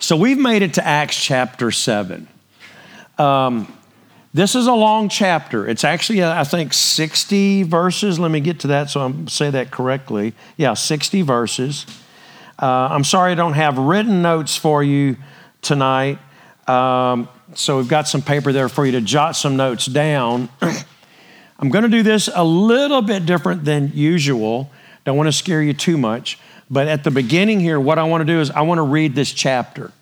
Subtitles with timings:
[0.00, 2.28] So we've made it to Acts chapter 7.
[3.18, 3.72] Um,
[4.32, 5.66] this is a long chapter.
[5.66, 8.20] It's actually, uh, I think, 60 verses.
[8.20, 10.34] Let me get to that so I say that correctly.
[10.56, 11.84] Yeah, 60 verses.
[12.60, 15.16] Uh, I'm sorry I don't have written notes for you
[15.62, 16.18] tonight.
[16.68, 20.48] Um, so we've got some paper there for you to jot some notes down.
[21.58, 24.70] I'm going to do this a little bit different than usual.
[25.04, 26.38] Don't want to scare you too much.
[26.70, 29.14] But at the beginning here, what I want to do is I want to read
[29.14, 29.92] this chapter,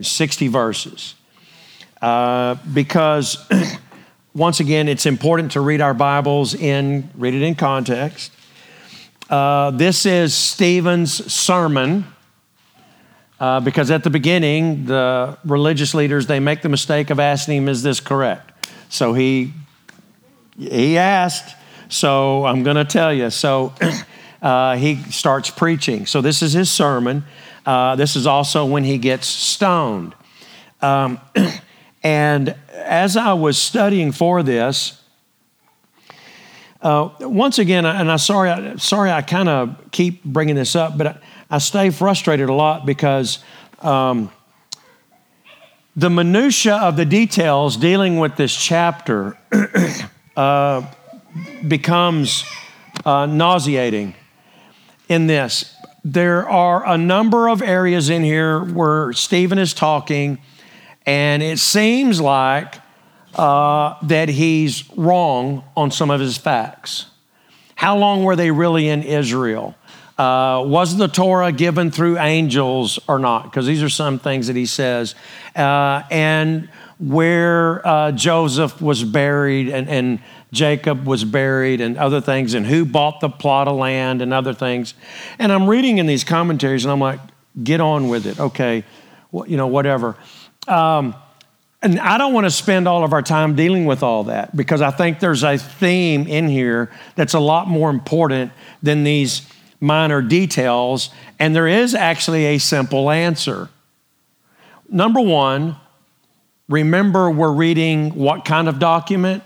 [0.00, 1.14] 60 verses.
[2.00, 3.38] Uh, because
[4.34, 8.32] once again, it's important to read our Bibles in, read it in context.
[9.28, 12.04] Uh, this is Stephen's sermon.
[13.40, 17.68] Uh, because at the beginning, the religious leaders they make the mistake of asking him,
[17.68, 19.52] "Is this correct?" So he
[20.56, 21.56] he asked.
[21.88, 23.30] So I'm going to tell you.
[23.30, 23.72] So
[24.42, 26.04] uh, he starts preaching.
[26.04, 27.24] So this is his sermon.
[27.64, 30.14] Uh, this is also when he gets stoned.
[30.80, 31.20] Um,
[32.02, 35.00] and as I was studying for this,
[36.82, 41.06] uh, once again, and I'm sorry, sorry, I kind of keep bringing this up, but
[41.06, 41.18] I,
[41.48, 43.38] I stay frustrated a lot because
[43.80, 44.32] um,
[45.94, 49.38] the minutia of the details dealing with this chapter
[50.36, 50.84] uh,
[51.68, 52.44] becomes
[53.04, 54.16] uh, nauseating
[55.08, 55.76] in this.
[56.04, 60.38] There are a number of areas in here where Stephen is talking,
[61.06, 62.74] and it seems like
[63.34, 67.06] uh, that he's wrong on some of his facts.
[67.76, 69.74] How long were they really in Israel?
[70.18, 73.44] Uh, was the Torah given through angels or not?
[73.44, 75.14] Because these are some things that he says.
[75.56, 80.20] Uh, and where uh, Joseph was buried and, and
[80.52, 84.52] Jacob was buried and other things, and who bought the plot of land and other
[84.52, 84.94] things.
[85.38, 87.20] And I'm reading in these commentaries, and I'm like,
[87.62, 88.84] get on with it, okay,
[89.30, 90.16] well, you know, whatever.
[90.68, 91.14] Um,
[91.82, 94.80] and I don't want to spend all of our time dealing with all that because
[94.80, 99.42] I think there's a theme in here that's a lot more important than these
[99.80, 101.10] minor details.
[101.40, 103.68] And there is actually a simple answer.
[104.88, 105.76] Number one,
[106.68, 109.42] remember we're reading what kind of document?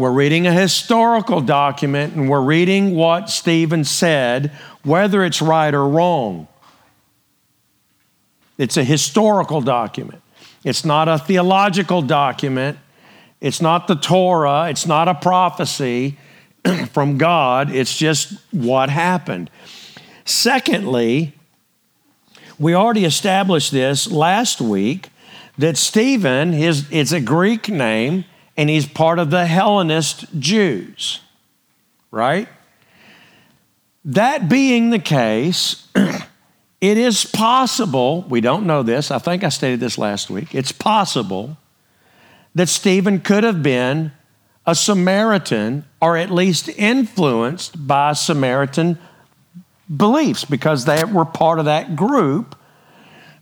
[0.00, 4.50] We're reading a historical document and we're reading what Stephen said,
[4.82, 6.48] whether it's right or wrong.
[8.56, 10.22] It's a historical document.
[10.64, 12.78] It's not a theological document.
[13.42, 14.70] It's not the Torah.
[14.70, 16.16] It's not a prophecy
[16.94, 17.70] from God.
[17.70, 19.50] It's just what happened.
[20.24, 21.34] Secondly,
[22.58, 25.10] we already established this last week
[25.58, 28.24] that Stephen, his, it's a Greek name,
[28.60, 31.20] and he's part of the Hellenist Jews,
[32.10, 32.46] right?
[34.04, 39.80] That being the case, it is possible, we don't know this, I think I stated
[39.80, 41.56] this last week, it's possible
[42.54, 44.12] that Stephen could have been
[44.66, 48.98] a Samaritan or at least influenced by Samaritan
[49.96, 52.54] beliefs because they were part of that group.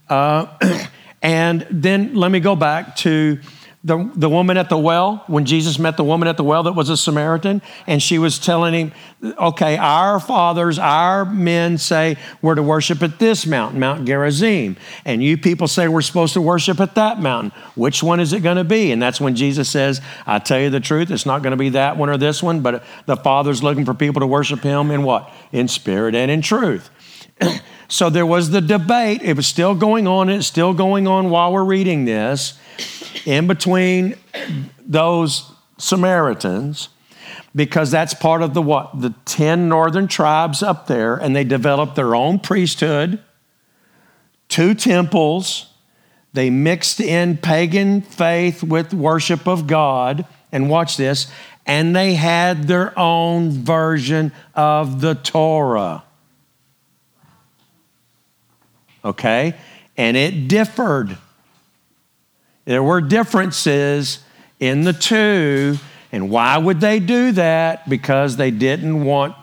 [0.09, 0.47] Uh,
[1.23, 3.41] and then let me go back to
[3.85, 6.73] the, the woman at the well, when Jesus met the woman at the well that
[6.73, 12.57] was a Samaritan, and she was telling him, okay, our fathers, our men say we're
[12.57, 14.77] to worship at this mountain, Mount Gerizim.
[15.05, 17.53] And you people say we're supposed to worship at that mountain.
[17.77, 18.91] Which one is it going to be?
[18.91, 21.71] And that's when Jesus says, I tell you the truth, it's not going to be
[21.71, 25.05] that one or this one, but the Father's looking for people to worship him in
[25.05, 25.33] what?
[25.53, 26.91] In spirit and in truth.
[27.89, 29.23] so there was the debate.
[29.23, 30.29] It was still going on.
[30.29, 32.59] It's still going on while we're reading this
[33.27, 34.17] in between
[34.87, 36.89] those Samaritans
[37.55, 39.01] because that's part of the what?
[39.01, 43.23] The 10 northern tribes up there, and they developed their own priesthood,
[44.49, 45.73] two temples.
[46.33, 50.27] They mixed in pagan faith with worship of God.
[50.51, 51.31] And watch this,
[51.67, 56.05] and they had their own version of the Torah.
[59.05, 59.55] Okay?
[59.97, 61.19] And it differed
[62.69, 64.19] there were differences
[64.61, 65.79] in the two.
[66.13, 67.89] And why would they do that?
[67.89, 69.35] Because they didn't want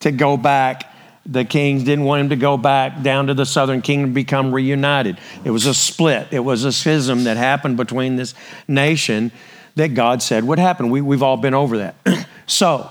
[0.00, 0.94] to go back.
[1.24, 4.54] The kings didn't want him to go back down to the southern kingdom and become
[4.54, 5.18] reunited.
[5.42, 8.34] It was a split, it was a schism that happened between this
[8.68, 9.32] nation
[9.76, 10.90] that God said would happen.
[10.90, 11.94] We, we've all been over that.
[12.46, 12.90] so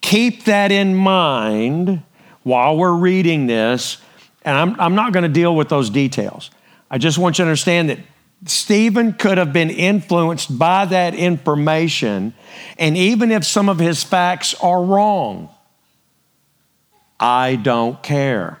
[0.00, 2.02] keep that in mind
[2.42, 3.98] while we're reading this.
[4.44, 6.50] And I'm, I'm not going to deal with those details.
[6.90, 8.00] I just want you to understand that
[8.44, 12.34] Stephen could have been influenced by that information,
[12.76, 15.48] and even if some of his facts are wrong,
[17.20, 18.60] I don't care.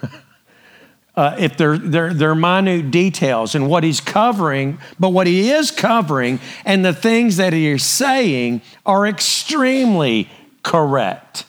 [1.16, 5.72] uh, if they're, they're, they're minute details and what he's covering, but what he is
[5.72, 10.30] covering and the things that he is saying are extremely
[10.62, 11.46] correct.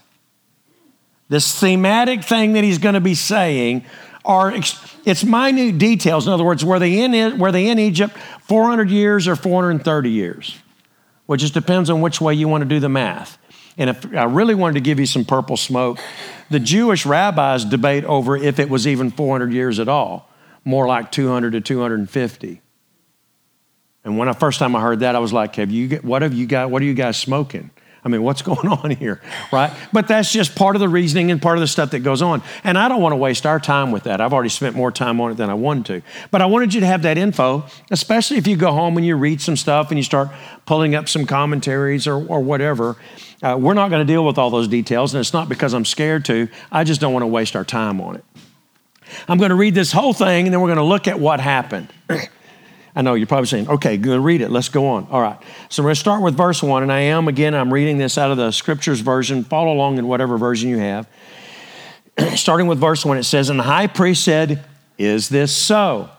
[1.29, 3.85] This thematic thing that he's going to be saying
[4.25, 4.51] are
[5.07, 6.27] it's minute details.
[6.27, 10.57] In other words, were they in were they in Egypt 400 years or 430 years?
[11.25, 13.37] Well, just depends on which way you want to do the math.
[13.77, 15.99] And if I really wanted to give you some purple smoke,
[16.49, 20.29] the Jewish rabbis debate over if it was even 400 years at all,
[20.65, 22.61] more like 200 to 250.
[24.03, 25.97] And when I first time I heard that, I was like, "Have you?
[25.97, 26.69] What have you got?
[26.69, 27.69] What are you guys smoking?"
[28.07, 29.21] I mean, what's going on here,
[29.51, 29.71] right?
[29.91, 32.41] But that's just part of the reasoning and part of the stuff that goes on.
[32.63, 34.21] And I don't want to waste our time with that.
[34.21, 36.01] I've already spent more time on it than I wanted to.
[36.31, 39.17] But I wanted you to have that info, especially if you go home and you
[39.17, 40.29] read some stuff and you start
[40.65, 42.95] pulling up some commentaries or, or whatever.
[43.43, 45.85] Uh, we're not going to deal with all those details, and it's not because I'm
[45.85, 46.47] scared to.
[46.71, 48.25] I just don't want to waste our time on it.
[49.27, 51.39] I'm going to read this whole thing, and then we're going to look at what
[51.39, 51.93] happened.
[52.97, 54.49] I know you're probably saying, okay, good, read it.
[54.49, 55.07] Let's go on.
[55.11, 55.37] All right.
[55.69, 58.17] So we're going to start with verse one, and I am, again, I'm reading this
[58.17, 59.43] out of the scriptures version.
[59.43, 61.07] Follow along in whatever version you have.
[62.33, 64.65] Starting with verse one, it says, And the high priest said,
[64.97, 66.09] Is this so?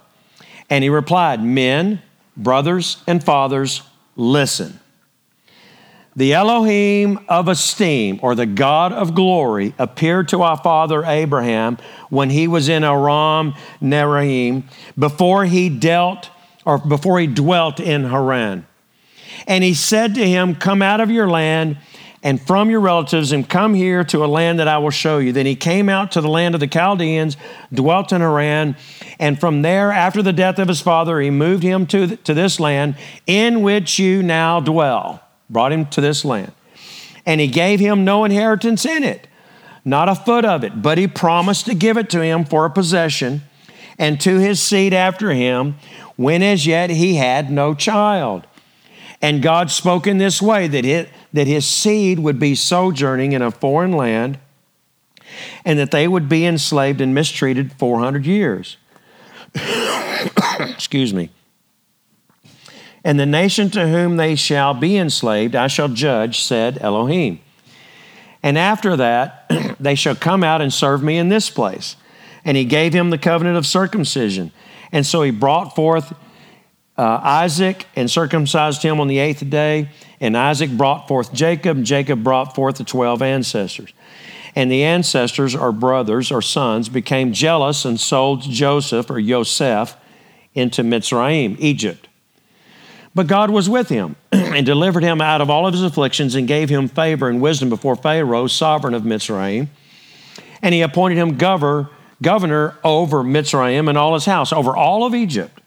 [0.71, 2.01] And he replied, Men,
[2.37, 3.83] brothers, and fathers,
[4.15, 4.79] listen.
[6.15, 11.79] The Elohim of esteem, or the God of glory, appeared to our father Abraham
[12.09, 14.63] when he was in Aram Naharaim,
[14.97, 16.31] before he dealt
[16.69, 18.67] or before he dwelt in Haran.
[19.47, 21.79] And he said to him, Come out of your land
[22.23, 25.33] and from your relatives and come here to a land that I will show you.
[25.33, 27.39] Then he came out to the land of the Chaldeans,
[27.73, 28.77] dwelt in Haran,
[29.19, 32.61] and from there, after the death of his father, he moved him to, to this
[32.61, 35.23] land in which you now dwell.
[35.49, 36.53] Brought him to this land.
[37.25, 39.27] And he gave him no inheritance in it,
[39.87, 42.71] not a foot of it, but he promised to give it to him for a
[42.71, 43.41] possession
[43.99, 45.77] and to his seed after him
[46.17, 48.47] when as yet he had no child.
[49.21, 53.43] And God spoke in this way that, it, that his seed would be sojourning in
[53.43, 54.39] a foreign land
[55.65, 58.77] and that they would be enslaved and mistreated 400 years.
[60.61, 61.31] Excuse me.
[63.05, 67.41] And the nation to whom they shall be enslaved, I shall judge, said Elohim.
[68.43, 71.97] And after that, they shall come out and serve me in this place.
[72.45, 74.53] And he gave him the covenant of circumcision
[74.93, 76.13] and so he brought forth
[76.97, 79.91] uh, Isaac and circumcised him on the eighth day.
[80.21, 83.93] And Isaac brought forth Jacob, Jacob brought forth the 12 ancestors.
[84.57, 89.97] And the ancestors, or brothers, or sons, became jealous and sold Joseph, or Yosef,
[90.55, 92.09] into Mitzrayim, Egypt.
[93.15, 96.49] But God was with him and delivered him out of all of his afflictions and
[96.49, 99.69] gave him favor and wisdom before Pharaoh, sovereign of Mitzrayim.
[100.63, 101.91] And he appointed him governor
[102.23, 105.61] governor over Mitzrayim and all his house, over all of Egypt.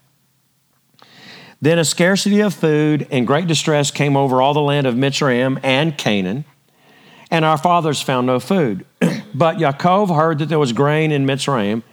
[1.60, 5.60] Then a scarcity of food and great distress came over all the land of Mitzrayim
[5.62, 6.44] and Canaan,
[7.30, 8.84] and our fathers found no food.
[9.34, 11.84] but Yaakov heard that there was grain in Mitzrayim,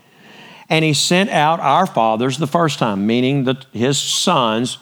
[0.70, 4.80] and he sent out our fathers the first time, meaning that his sons,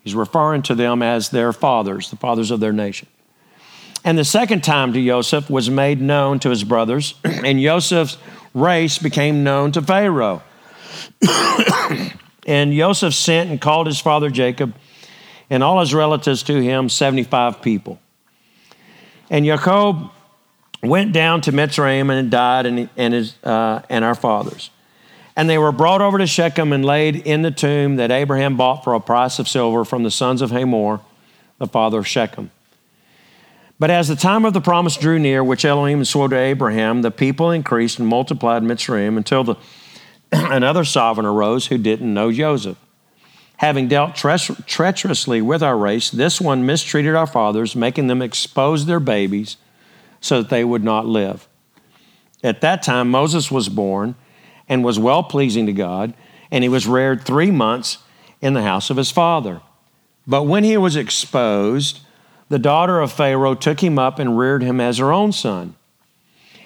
[0.00, 3.08] he's referring to them as their fathers, the fathers of their nation.
[4.04, 8.16] And the second time to Joseph was made known to his brothers, and Joseph's
[8.54, 10.42] race became known to Pharaoh.
[12.46, 14.74] and Joseph sent and called his father Jacob
[15.48, 18.00] and all his relatives to him, 75 people.
[19.28, 20.10] And Jacob
[20.82, 24.70] went down to Mitzrayim and died, and, and, his, uh, and our fathers.
[25.36, 28.84] And they were brought over to Shechem and laid in the tomb that Abraham bought
[28.84, 31.00] for a price of silver from the sons of Hamor,
[31.58, 32.50] the father of Shechem.
[33.80, 37.10] But as the time of the promise drew near, which Elohim swore to Abraham, the
[37.10, 39.56] people increased and multiplied in Mitzrayim until the,
[40.32, 42.76] another sovereign arose who didn't know Joseph.
[43.56, 48.84] Having dealt tre- treacherously with our race, this one mistreated our fathers, making them expose
[48.84, 49.56] their babies
[50.20, 51.48] so that they would not live.
[52.44, 54.14] At that time, Moses was born
[54.68, 56.12] and was well pleasing to God,
[56.50, 57.96] and he was reared three months
[58.42, 59.62] in the house of his father.
[60.26, 62.00] But when he was exposed,
[62.50, 65.76] the daughter of Pharaoh took him up and reared him as her own son.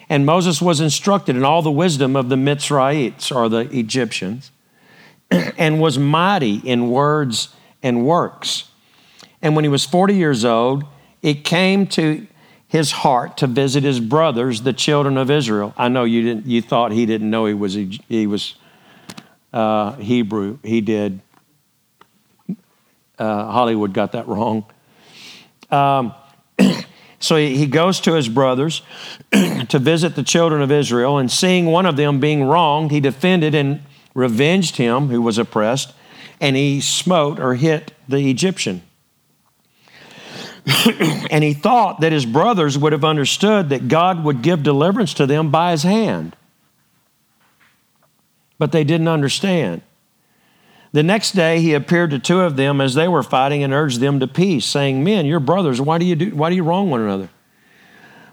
[0.09, 4.51] And Moses was instructed in all the wisdom of the Mitzrayites, or the Egyptians,
[5.31, 8.71] and was mighty in words and works.
[9.43, 10.85] And when he was 40 years old,
[11.23, 12.27] it came to
[12.67, 15.75] his heart to visit his brothers, the children of Israel.
[15.77, 16.47] I know you didn't.
[16.47, 18.55] You thought he didn't know he was he was
[19.53, 20.59] uh, Hebrew.
[20.63, 21.21] He did.
[23.19, 24.65] Uh, Hollywood got that wrong.
[25.75, 26.15] Um,
[27.25, 28.83] So he, he goes to his brothers
[29.33, 33.55] to visit the children of Israel, and seeing one of them being wronged, he defended
[33.55, 33.81] and
[34.15, 35.95] revenged him who was oppressed,
[36.39, 38.83] and he smote or hit the Egyptian.
[41.31, 45.25] and he thought that his brothers would have understood that God would give deliverance to
[45.25, 46.37] them by his hand.
[48.59, 49.81] But they didn't understand.
[50.95, 53.99] The next day he appeared to two of them as they were fighting and urged
[53.99, 56.89] them to peace, saying, Men, you're brothers, why do you do why do you wrong
[56.89, 57.31] one another?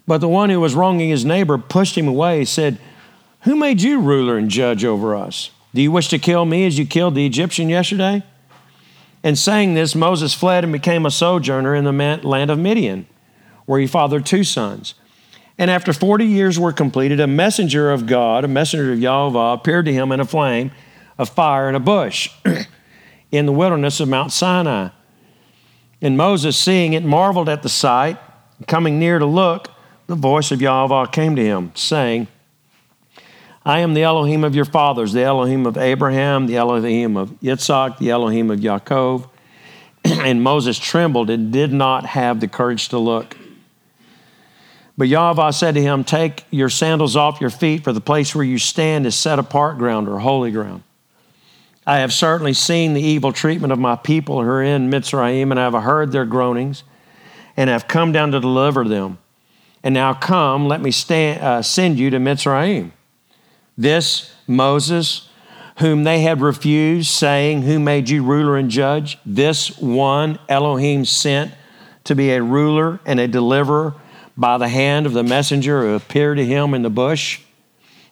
[0.05, 2.77] But the one who was wronging his neighbor pushed him away, said,
[3.41, 5.49] Who made you ruler and judge over us?
[5.73, 8.21] Do you wish to kill me as you killed the Egyptian yesterday?
[9.23, 13.07] And saying this, Moses fled and became a sojourner in the land of Midian,
[13.65, 14.93] where he fathered two sons.
[15.57, 19.85] And after 40 years were completed, a messenger of God, a messenger of Yahweh, appeared
[19.85, 20.69] to him in a flame
[21.21, 22.31] of fire in a bush
[23.31, 24.89] in the wilderness of Mount Sinai.
[26.01, 28.17] And Moses, seeing it, marveled at the sight.
[28.67, 29.69] Coming near to look,
[30.07, 32.27] the voice of Yahweh came to him, saying,
[33.63, 37.99] I am the Elohim of your fathers, the Elohim of Abraham, the Elohim of Yitzhak,
[37.99, 39.29] the Elohim of Yaakov.
[40.03, 43.37] and Moses trembled and did not have the courage to look.
[44.97, 48.43] But Yahweh said to him, Take your sandals off your feet, for the place where
[48.43, 50.83] you stand is set apart ground or holy ground.
[51.85, 55.59] I have certainly seen the evil treatment of my people who are in Mitzrayim, and
[55.59, 56.83] I have heard their groanings,
[57.57, 59.17] and have come down to deliver them.
[59.83, 62.91] And now come, let me stand, uh, send you to Mitzrayim.
[63.77, 65.27] This Moses,
[65.77, 69.17] whom they had refused, saying, Who made you ruler and judge?
[69.25, 71.51] This one Elohim sent
[72.03, 73.95] to be a ruler and a deliverer
[74.37, 77.41] by the hand of the messenger who appeared to him in the bush.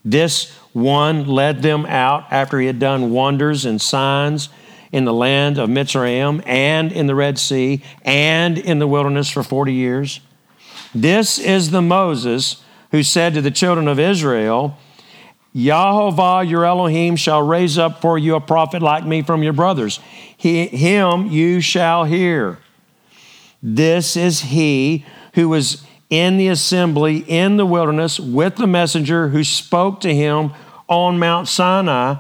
[0.04, 4.50] This one led them out after he had done wonders and signs
[4.92, 9.44] in the land of Mitzrayim and in the Red Sea and in the wilderness for
[9.44, 10.20] 40 years.
[10.94, 14.78] This is the Moses who said to the children of Israel,
[15.56, 20.00] Yahovah your Elohim shall raise up for you a prophet like me from your brothers.
[20.36, 22.60] He, him you shall hear.
[23.62, 29.44] This is he who was in the assembly in the wilderness with the messenger who
[29.44, 30.52] spoke to him
[30.90, 32.16] on Mount Sinai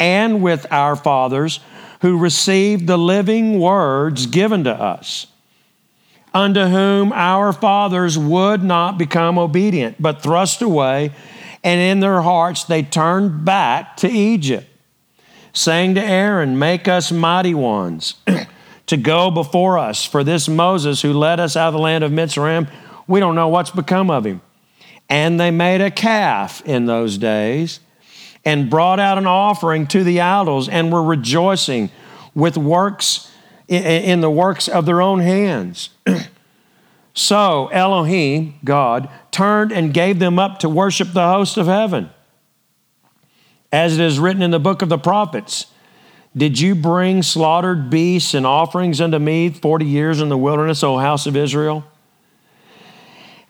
[0.00, 1.60] and with our fathers
[2.00, 5.26] who received the living words given to us,
[6.32, 11.12] unto whom our fathers would not become obedient, but thrust away,
[11.62, 14.66] and in their hearts they turned back to Egypt,
[15.52, 18.14] saying to Aaron, Make us mighty ones
[18.86, 20.04] to go before us.
[20.04, 22.70] For this Moses who led us out of the land of Mitzrayim,
[23.06, 24.42] we don't know what's become of him.
[25.08, 27.80] And they made a calf in those days
[28.44, 31.90] and brought out an offering to the idols and were rejoicing
[32.34, 33.30] with works
[33.68, 35.90] in the works of their own hands.
[37.14, 42.10] so Elohim, God, turned and gave them up to worship the host of heaven.
[43.72, 45.66] As it is written in the book of the prophets,
[46.36, 50.98] did you bring slaughtered beasts and offerings unto me 40 years in the wilderness, O
[50.98, 51.84] house of Israel?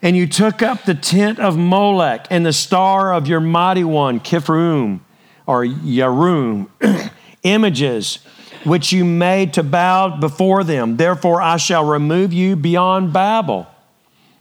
[0.04, 4.20] And you took up the tent of Molech and the star of your mighty one,
[4.20, 5.00] Kifroum
[5.46, 6.68] or Yarum,
[7.42, 8.18] images
[8.64, 10.98] which you made to bow before them.
[10.98, 13.66] Therefore, I shall remove you beyond Babel.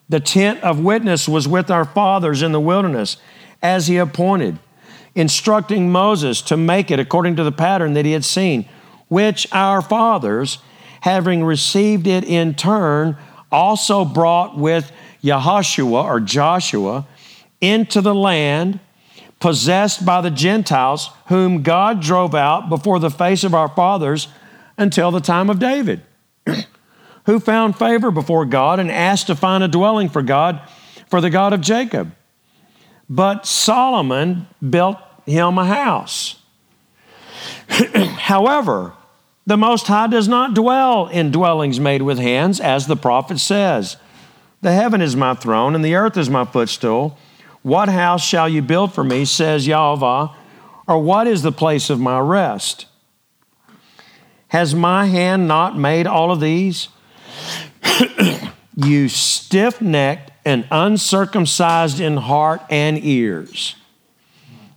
[0.09, 3.15] The tent of witness was with our fathers in the wilderness,
[3.61, 4.59] as he appointed,
[5.15, 8.67] instructing Moses to make it according to the pattern that he had seen,
[9.07, 10.57] which our fathers,
[11.01, 13.15] having received it in turn,
[13.49, 14.91] also brought with
[15.23, 17.07] Yahushua or Joshua
[17.61, 18.79] into the land
[19.39, 24.27] possessed by the Gentiles, whom God drove out before the face of our fathers
[24.77, 26.01] until the time of David,
[27.25, 30.61] who found favor before God and asked to find a dwelling for God,
[31.07, 32.13] for the God of Jacob.
[33.09, 36.37] But Solomon built him a house.
[37.93, 38.93] However,
[39.45, 43.97] the Most High does not dwell in dwellings made with hands, as the prophet says.
[44.63, 47.17] The heaven is my throne, and the earth is my footstool.
[47.63, 50.27] What house shall you build for me, says Yahweh,
[50.87, 52.85] or what is the place of my rest?
[54.47, 56.87] Has my hand not made all of these?
[58.77, 63.75] you stiff necked and uncircumcised in heart and ears.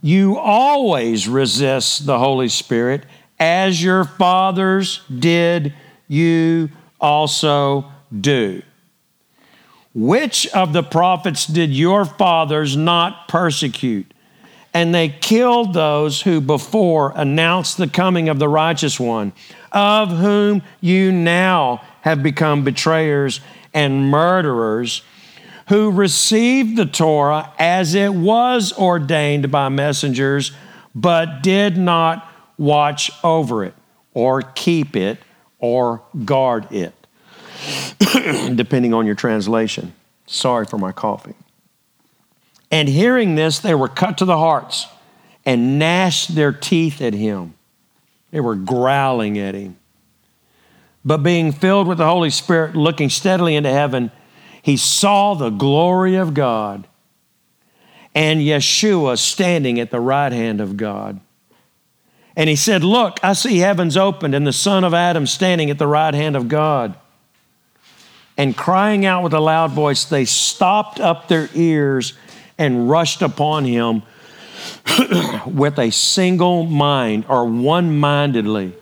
[0.03, 3.07] You always resist the Holy Spirit,
[3.39, 5.75] as your fathers did,
[6.09, 7.85] you also
[8.21, 8.63] do.
[9.97, 14.13] Which of the prophets did your fathers not persecute?
[14.75, 19.33] And they killed those who before announced the coming of the righteous one,
[19.73, 23.41] of whom you now have become betrayers
[23.73, 25.01] and murderers,
[25.71, 30.53] who received the Torah as it was ordained by messengers,
[30.95, 33.75] but did not watch over it
[34.13, 35.19] or keep it
[35.59, 36.93] or guard it,
[38.55, 39.93] depending on your translation.
[40.27, 41.35] Sorry for my coughing.
[42.71, 44.87] And hearing this, they were cut to the hearts
[45.45, 47.55] and gnashed their teeth at him.
[48.33, 49.77] They were growling at him.
[51.05, 54.11] But being filled with the Holy Spirit, looking steadily into heaven,
[54.61, 56.89] he saw the glory of God
[58.17, 61.21] and Yeshua standing at the right hand of God.
[62.35, 65.79] And he said, Look, I see heavens opened and the Son of Adam standing at
[65.79, 66.97] the right hand of God.
[68.37, 72.13] And crying out with a loud voice, they stopped up their ears
[72.59, 74.03] and rushed upon him
[75.47, 78.75] with a single mind or one mindedly.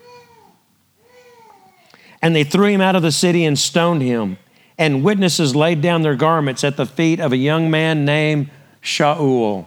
[2.20, 4.38] And they threw him out of the city and stoned him.
[4.78, 8.50] And witnesses laid down their garments at the feet of a young man named
[8.82, 9.66] Shaul,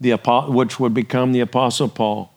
[0.00, 0.16] the,
[0.48, 2.31] which would become the Apostle Paul.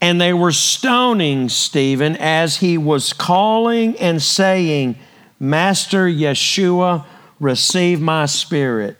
[0.00, 4.98] And they were stoning Stephen as he was calling and saying,
[5.38, 7.04] Master Yeshua,
[7.38, 8.96] receive my spirit.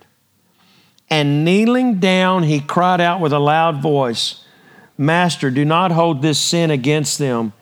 [1.08, 4.44] And kneeling down, he cried out with a loud voice,
[4.96, 7.54] Master, do not hold this sin against them.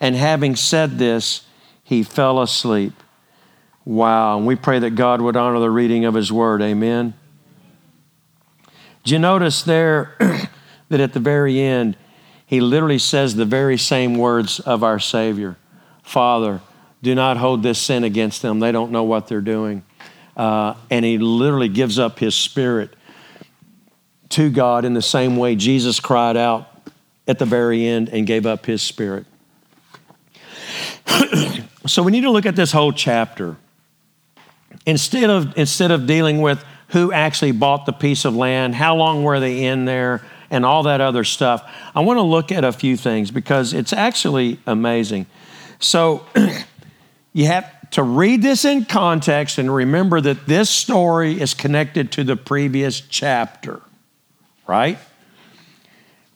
[0.00, 1.46] And having said this,
[1.82, 2.92] he fell asleep.
[3.84, 4.36] Wow.
[4.36, 6.60] And we pray that God would honor the reading of his word.
[6.62, 7.14] Amen.
[9.02, 10.14] Do you notice there
[10.88, 11.96] that at the very end,
[12.46, 15.56] he literally says the very same words of our Savior
[16.02, 16.60] Father,
[17.02, 18.60] do not hold this sin against them.
[18.60, 19.82] They don't know what they're doing
[20.36, 22.94] uh, and he literally gives up his spirit
[24.30, 26.68] to God in the same way Jesus cried out
[27.26, 29.26] at the very end and gave up his spirit.
[31.86, 33.56] so we need to look at this whole chapter.
[34.86, 39.22] Instead of, instead of dealing with who actually bought the piece of land, how long
[39.22, 40.22] were they in there,
[40.54, 43.92] and all that other stuff, I want to look at a few things because it's
[43.92, 45.26] actually amazing.
[45.80, 46.24] So
[47.32, 52.22] you have to read this in context and remember that this story is connected to
[52.22, 53.82] the previous chapter,
[54.68, 54.96] right?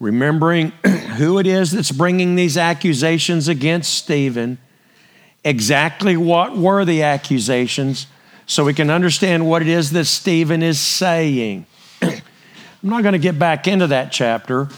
[0.00, 0.72] Remembering
[1.16, 4.59] who it is that's bringing these accusations against Stephen,
[5.44, 8.09] exactly what were the accusations,
[8.46, 11.66] so we can understand what it is that Stephen is saying.
[12.82, 14.68] I'm not going to get back into that chapter,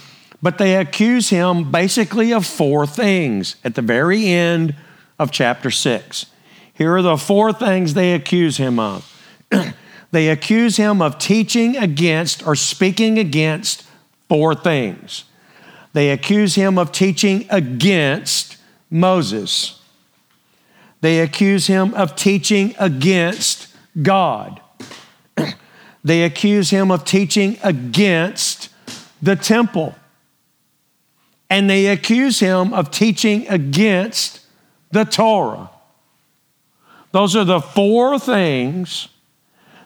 [0.41, 4.75] but they accuse him basically of four things at the very end
[5.19, 6.27] of chapter 6.
[6.73, 9.07] Here are the four things they accuse him of.
[10.13, 13.87] they accuse him of teaching against or speaking against
[14.31, 15.25] four things.
[15.93, 18.57] They accuse him of teaching against
[18.91, 19.83] Moses.
[21.03, 23.69] They accuse him of teaching against
[24.01, 24.61] God.
[26.03, 28.71] They accuse him of teaching against
[29.21, 29.95] the temple.
[31.49, 34.41] And they accuse him of teaching against
[34.93, 35.71] the Torah.
[37.13, 39.09] Those are the four things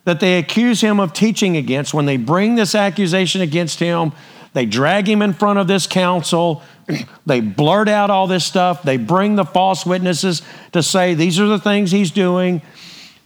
[0.05, 1.95] that they accuse him of teaching against.
[1.95, 4.13] When they bring this accusation against him,
[4.53, 6.63] they drag him in front of this council.
[7.27, 8.83] they blurt out all this stuff.
[8.83, 12.61] They bring the false witnesses to say these are the things he's doing.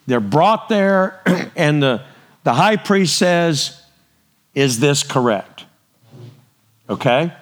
[0.07, 1.21] They're brought there,
[1.57, 2.03] and the,
[2.45, 3.83] the high priest says,
[4.55, 5.65] Is this correct?
[6.89, 7.33] Okay?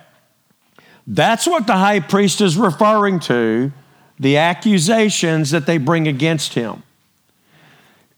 [1.07, 3.73] That's what the high priest is referring to
[4.19, 6.83] the accusations that they bring against him.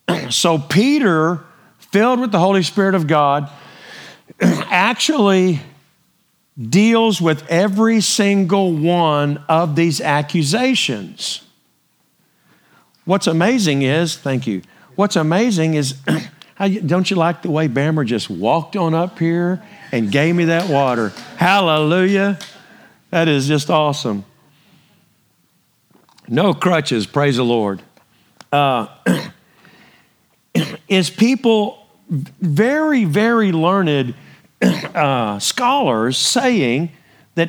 [0.30, 1.40] so, Peter,
[1.78, 3.50] filled with the Holy Spirit of God,
[4.40, 5.60] actually
[6.58, 11.42] deals with every single one of these accusations.
[13.04, 14.62] What's amazing is, thank you.
[14.96, 15.94] What's amazing is,
[16.58, 20.68] don't you like the way Bammer just walked on up here and gave me that
[20.68, 21.10] water?
[21.36, 22.38] Hallelujah.
[23.10, 24.24] That is just awesome.
[26.26, 27.80] No crutches, praise the Lord.
[28.52, 28.88] Uh,
[30.88, 34.14] is people, very, very learned
[34.62, 36.90] uh, scholars, saying
[37.36, 37.48] that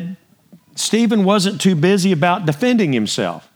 [0.75, 3.48] Stephen wasn't too busy about defending himself.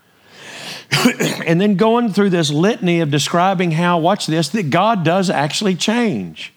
[1.46, 5.76] and then going through this litany of describing how, watch this, that God does actually
[5.76, 6.54] change.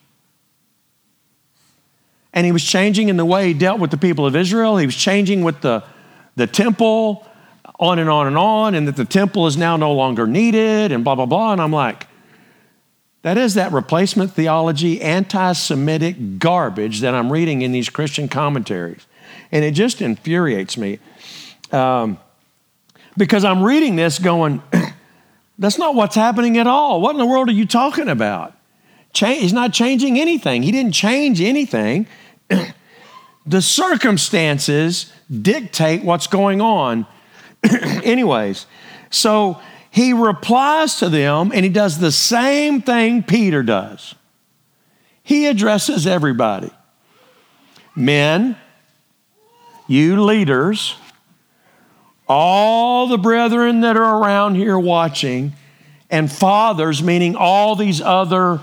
[2.33, 4.87] And he was changing in the way he dealt with the people of Israel, he
[4.87, 5.83] was changing with the,
[6.37, 7.27] the temple
[7.79, 11.05] on and on and on, and that the temple is now no longer needed, and
[11.05, 11.53] blah, blah, blah.
[11.53, 12.07] And I'm like,
[13.23, 19.07] that is that replacement theology, anti Semitic garbage that I'm reading in these Christian commentaries.
[19.51, 20.99] And it just infuriates me
[21.73, 22.19] um,
[23.17, 24.63] because I'm reading this going,
[25.59, 27.01] That's not what's happening at all.
[27.01, 28.53] What in the world are you talking about?
[29.15, 30.63] He's not changing anything.
[30.63, 32.07] He didn't change anything.
[33.47, 37.07] the circumstances dictate what's going on.
[38.05, 38.67] Anyways,
[39.09, 39.59] so
[39.91, 44.15] he replies to them and he does the same thing Peter does.
[45.23, 46.71] He addresses everybody
[47.95, 48.57] men,
[49.89, 50.97] you leaders,
[52.29, 55.53] all the brethren that are around here watching,
[56.11, 58.61] and fathers, meaning all these other,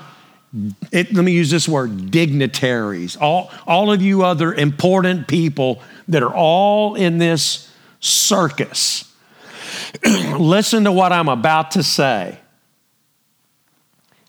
[0.92, 6.24] it, let me use this word, dignitaries, all, all of you other important people that
[6.24, 9.12] are all in this circus.
[10.06, 12.40] Listen to what I'm about to say.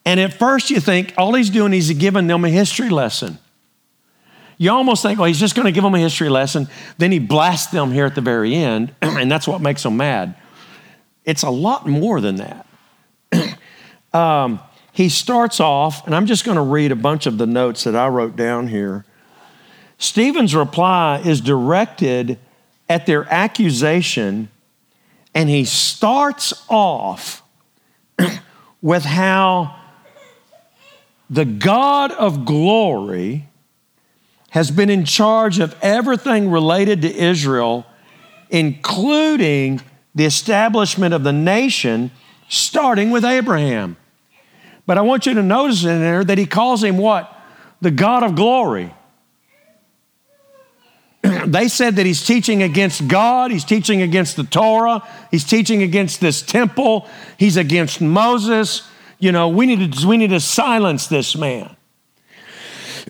[0.04, 3.38] And at first you think all he's doing is giving them a history lesson.
[4.64, 6.68] You almost think, well, he's just going to give them a history lesson.
[6.96, 10.36] Then he blasts them here at the very end, and that's what makes them mad.
[11.26, 13.58] It's a lot more than that.
[14.14, 17.84] um, he starts off, and I'm just going to read a bunch of the notes
[17.84, 19.04] that I wrote down here.
[19.98, 22.38] Stephen's reply is directed
[22.88, 24.48] at their accusation,
[25.34, 27.42] and he starts off
[28.80, 29.78] with how
[31.28, 33.46] the God of glory
[34.54, 37.84] has been in charge of everything related to Israel,
[38.50, 39.80] including
[40.14, 42.12] the establishment of the nation,
[42.48, 43.96] starting with Abraham.
[44.86, 47.36] But I want you to notice in there that he calls him what?
[47.80, 48.94] The God of glory.
[51.46, 56.20] they said that he's teaching against God, he's teaching against the Torah, he's teaching against
[56.20, 57.08] this temple,
[57.40, 58.88] he's against Moses.
[59.18, 61.74] You know, we need to, we need to silence this man.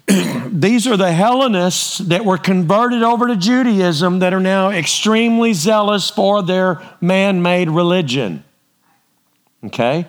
[0.49, 6.11] these are the Hellenists that were converted over to Judaism that are now extremely zealous
[6.11, 8.45] for their man made religion.
[9.65, 10.07] Okay?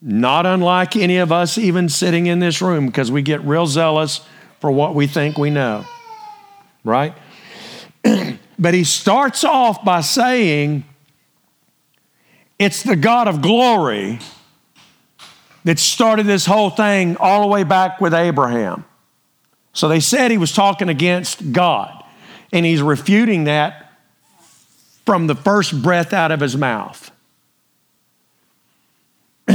[0.00, 4.20] Not unlike any of us, even sitting in this room, because we get real zealous
[4.60, 5.84] for what we think we know.
[6.84, 7.14] Right?
[8.58, 10.84] but he starts off by saying,
[12.58, 14.20] It's the God of glory
[15.68, 18.86] that started this whole thing all the way back with Abraham.
[19.74, 22.02] So they said he was talking against God,
[22.50, 23.92] and he's refuting that
[25.04, 27.10] from the first breath out of his mouth.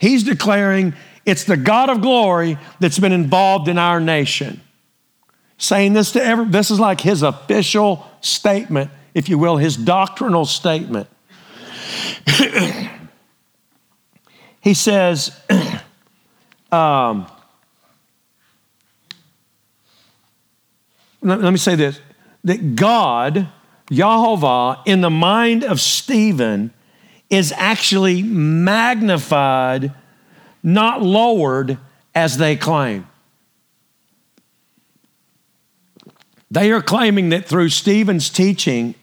[0.00, 4.60] he's declaring it's the God of glory that's been involved in our nation.
[5.58, 10.44] Saying this to every, this is like his official statement, if you will, his doctrinal
[10.44, 11.06] statement.
[14.66, 15.30] he says,
[16.72, 17.28] um,
[21.22, 22.00] let, me say this
[22.42, 23.46] that God,
[23.92, 26.72] Yahovah, in the mind of Stephen,
[27.30, 29.92] is actually magnified,
[30.64, 31.78] not lowered
[32.12, 33.06] as they claim.
[36.50, 38.96] They are claiming that through Stephen's teaching,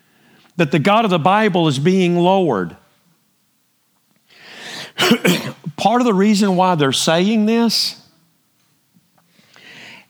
[0.56, 2.76] that the God of the Bible is being lowered.
[5.76, 8.00] Part of the reason why they're saying this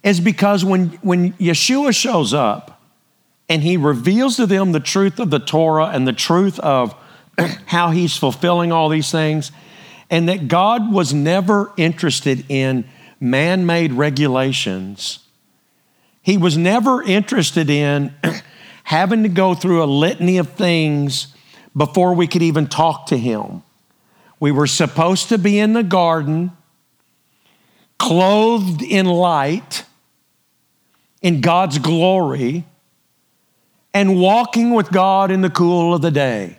[0.03, 2.83] is because when, when Yeshua shows up
[3.49, 6.95] and he reveals to them the truth of the Torah and the truth of
[7.67, 9.51] how he's fulfilling all these things,
[10.11, 12.85] and that God was never interested in
[13.19, 15.21] man made regulations.
[16.23, 18.15] He was never interested in
[18.85, 21.29] having to go through a litany of things
[21.77, 23.63] before we could even talk to him.
[24.41, 26.53] We were supposed to be in the garden,
[27.99, 29.85] clothed in light,
[31.23, 32.67] in God's glory
[33.95, 36.59] and walking with God in the cool of the day.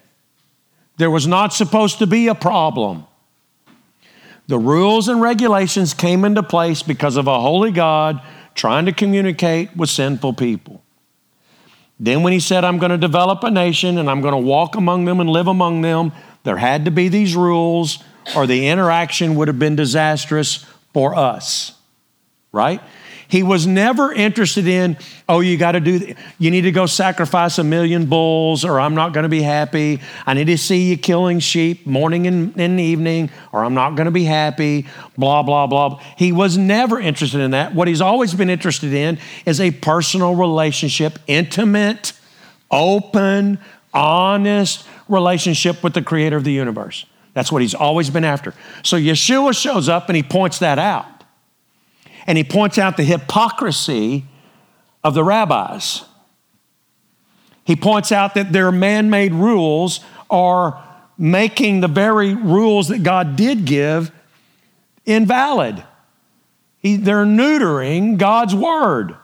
[0.97, 3.05] There was not supposed to be a problem.
[4.47, 8.21] The rules and regulations came into place because of a holy God
[8.55, 10.81] trying to communicate with sinful people.
[11.99, 14.75] Then, when he said, I'm going to develop a nation and I'm going to walk
[14.75, 16.11] among them and live among them,
[16.45, 18.01] there had to be these rules,
[18.35, 21.73] or the interaction would have been disastrous for us,
[22.53, 22.81] right?
[23.27, 27.57] He was never interested in, oh, you got to do, you need to go sacrifice
[27.57, 29.99] a million bulls, or I'm not going to be happy.
[30.27, 34.05] I need to see you killing sheep morning and, and evening, or I'm not going
[34.05, 34.85] to be happy,
[35.17, 35.99] blah, blah, blah.
[36.17, 37.73] He was never interested in that.
[37.73, 42.13] What he's always been interested in is a personal relationship, intimate,
[42.69, 43.57] open,
[43.91, 47.05] honest relationship with the creator of the universe.
[47.33, 48.53] That's what he's always been after.
[48.83, 51.05] So Yeshua shows up and he points that out
[52.25, 54.25] and he points out the hypocrisy
[55.03, 56.03] of the rabbis.
[57.63, 60.83] He points out that their man made rules are
[61.17, 64.11] making the very rules that God did give
[65.05, 65.83] invalid.
[66.79, 69.15] He, they're neutering God's word,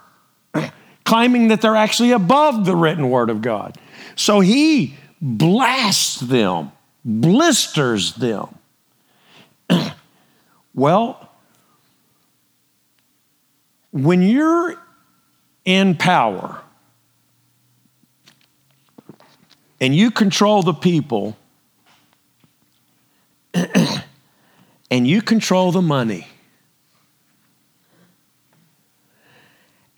[1.05, 3.77] claiming that they're actually above the written word of God.
[4.15, 6.71] So he blasts them,
[7.05, 8.57] blisters them.
[10.73, 11.29] well,
[13.91, 14.75] when you're
[15.63, 16.61] in power
[19.79, 21.37] and you control the people
[23.53, 26.27] and you control the money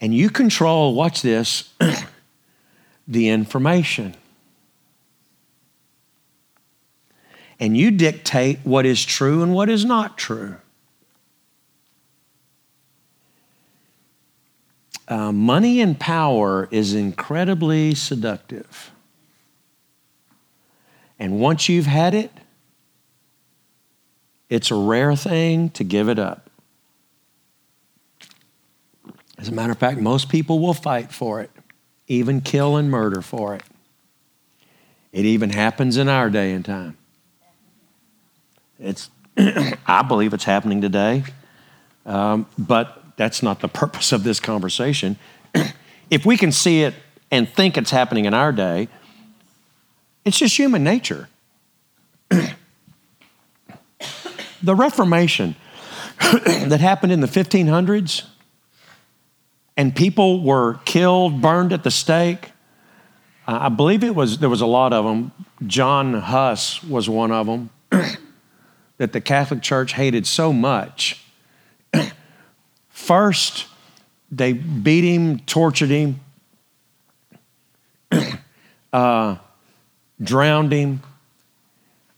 [0.01, 1.69] and you control, watch this,
[3.07, 4.15] the information.
[7.59, 10.57] And you dictate what is true and what is not true.
[15.07, 18.91] Uh, money and power is incredibly seductive.
[21.19, 22.31] And once you've had it,
[24.49, 26.49] it's a rare thing to give it up.
[29.37, 31.51] As a matter of fact, most people will fight for it,
[32.07, 33.63] even kill and murder for it.
[35.11, 36.97] It even happens in our day and time.
[38.83, 39.09] It's,
[39.87, 41.23] I believe it's happening today,
[42.05, 45.17] um, but that's not the purpose of this conversation.
[46.09, 46.93] if we can see it
[47.31, 48.89] and think it's happening in our day,
[50.25, 51.29] it's just human nature.
[52.29, 52.55] the
[54.75, 55.55] Reformation
[56.19, 58.25] that happened in the 1500s,
[59.75, 62.51] and people were killed, burned at the stake.
[63.47, 65.31] I believe it was there was a lot of them.
[65.67, 67.69] John Huss was one of them
[69.03, 71.23] that the Catholic Church hated so much
[73.03, 73.65] First,
[74.31, 76.21] they beat him, tortured him,
[78.93, 79.35] uh,
[80.21, 81.01] drowned him,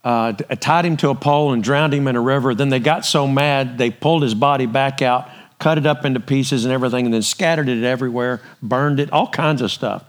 [0.04, 2.54] uh, tied him to a pole and drowned him in a river.
[2.54, 6.20] Then they got so mad, they pulled his body back out, cut it up into
[6.20, 10.04] pieces and everything, and then scattered it everywhere, burned it, all kinds of stuff.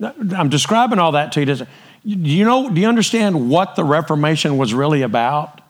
[0.00, 1.46] I'm describing all that to you.
[1.46, 1.66] Do
[2.04, 5.62] you know, do you understand what the Reformation was really about?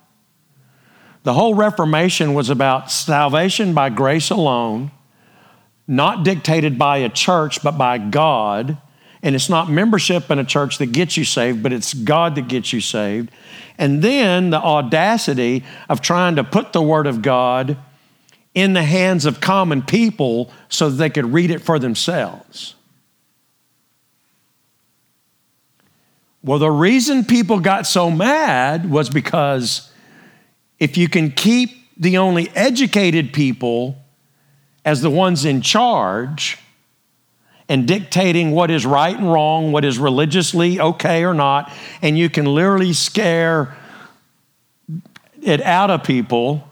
[1.23, 4.91] The whole Reformation was about salvation by grace alone,
[5.87, 8.79] not dictated by a church, but by God.
[9.23, 12.47] And it's not membership in a church that gets you saved, but it's God that
[12.49, 13.31] gets you saved.
[13.77, 17.77] And then the audacity of trying to put the Word of God
[18.55, 22.75] in the hands of common people so that they could read it for themselves.
[26.43, 29.88] Well, the reason people got so mad was because
[30.79, 33.97] if you can keep the only educated people
[34.85, 36.59] as the ones in charge
[37.69, 42.31] and dictating what is right and wrong, what is religiously okay or not, and you
[42.31, 43.77] can literally scare
[45.43, 46.67] it out of people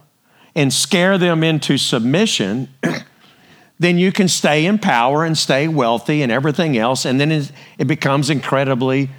[0.55, 2.69] and scare them into submission,
[3.79, 7.85] then you can stay in power and stay wealthy and everything else, and then it
[7.87, 9.11] becomes incredibly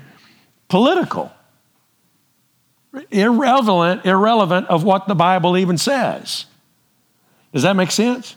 [0.67, 1.32] political
[3.12, 6.45] irrelevant, irrelevant of what the Bible even says.
[7.54, 8.36] Does that make sense?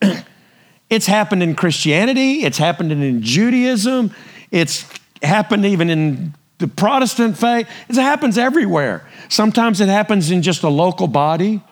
[0.90, 4.14] it's happened in Christianity, it's happened in Judaism,
[4.50, 4.86] it's
[5.22, 7.68] happened even in the Protestant faith.
[7.88, 9.06] It happens everywhere.
[9.28, 11.62] Sometimes it happens in just a local body,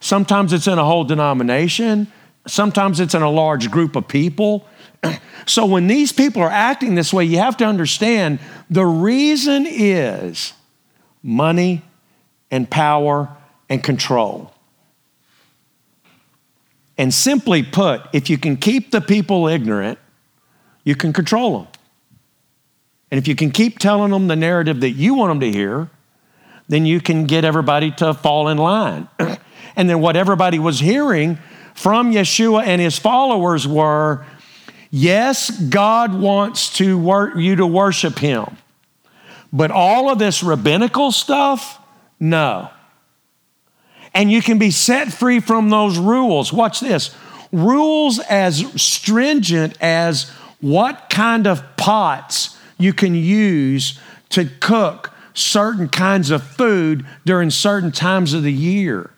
[0.00, 2.10] sometimes it's in a whole denomination,
[2.46, 4.66] sometimes it's in a large group of people.
[5.46, 10.52] So when these people are acting this way, you have to understand the reason is
[11.28, 11.82] money
[12.50, 13.28] and power
[13.68, 14.52] and control.
[16.96, 19.98] And simply put, if you can keep the people ignorant,
[20.84, 21.68] you can control them.
[23.10, 25.90] And if you can keep telling them the narrative that you want them to hear,
[26.66, 29.08] then you can get everybody to fall in line.
[29.76, 31.38] and then what everybody was hearing
[31.74, 34.24] from Yeshua and his followers were
[34.90, 38.56] yes, God wants to work you to worship him.
[39.52, 41.80] But all of this rabbinical stuff,
[42.20, 42.70] no.
[44.14, 46.52] And you can be set free from those rules.
[46.52, 47.14] Watch this
[47.50, 50.30] rules as stringent as
[50.60, 53.98] what kind of pots you can use
[54.30, 59.10] to cook certain kinds of food during certain times of the year.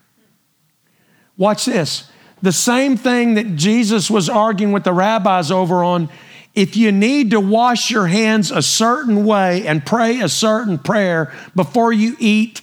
[1.36, 2.10] Watch this.
[2.42, 6.08] The same thing that Jesus was arguing with the rabbis over on
[6.54, 11.32] if you need to wash your hands a certain way and pray a certain prayer
[11.54, 12.60] before you eat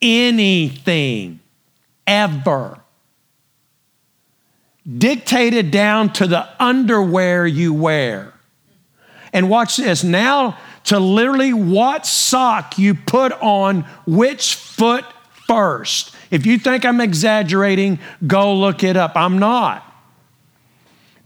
[0.00, 1.40] anything,
[2.06, 2.80] ever,
[4.98, 8.32] dictated down to the underwear you wear.
[9.32, 15.04] And watch this now, to literally what sock you put on which foot
[15.46, 16.14] first.
[16.30, 19.12] If you think I'm exaggerating, go look it up.
[19.14, 19.84] I'm not.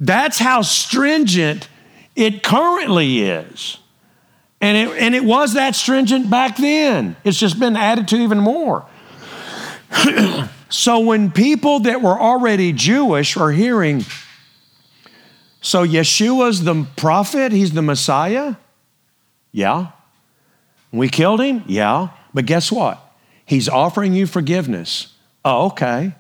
[0.01, 1.69] That's how stringent
[2.17, 3.79] it currently is.
[4.61, 7.17] And it, and it was that stringent back then.
[7.25, 8.87] It's just been added to even more.
[10.71, 14.05] so when people that were already Jewish are hearing,
[15.61, 18.57] so Yeshua's the prophet, he's the Messiah?
[19.53, 19.89] Yeah.
[20.93, 21.65] We killed him?
[21.67, 22.09] Yeah.
[22.33, 23.01] But guess what?
[23.47, 25.13] He's offering you forgiveness.
[25.45, 26.15] Oh, okay.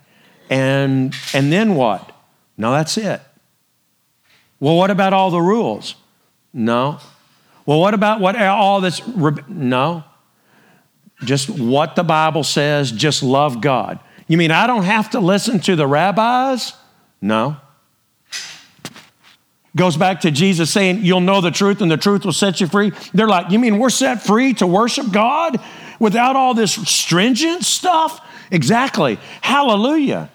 [0.51, 2.13] And and then what?
[2.59, 3.21] No, that's it.
[4.65, 5.95] Well, what about all the rules?
[6.55, 6.99] No.
[7.67, 9.07] Well, what about what all this?
[9.47, 10.05] No.
[11.23, 14.01] Just what the Bible says, just love God.
[14.27, 16.73] You mean I don't have to listen to the rabbis?
[17.21, 17.59] No.
[19.77, 22.67] Goes back to Jesus saying, You'll know the truth and the truth will set you
[22.67, 22.93] free.
[23.13, 25.61] They're like, You mean we're set free to worship God
[26.01, 28.27] without all this stringent stuff?
[28.51, 29.19] Exactly.
[29.43, 30.31] Hallelujah.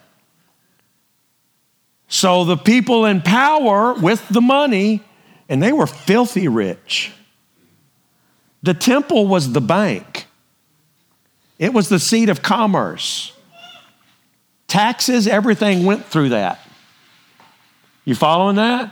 [2.09, 5.03] So the people in power with the money,
[5.47, 7.11] and they were filthy rich.
[8.63, 10.25] The temple was the bank,
[11.59, 13.33] it was the seat of commerce.
[14.67, 16.59] Taxes, everything went through that.
[18.05, 18.91] You following that?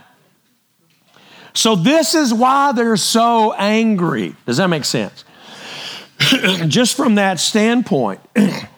[1.54, 4.36] So, this is why they're so angry.
[4.46, 5.24] Does that make sense?
[6.68, 8.20] Just from that standpoint.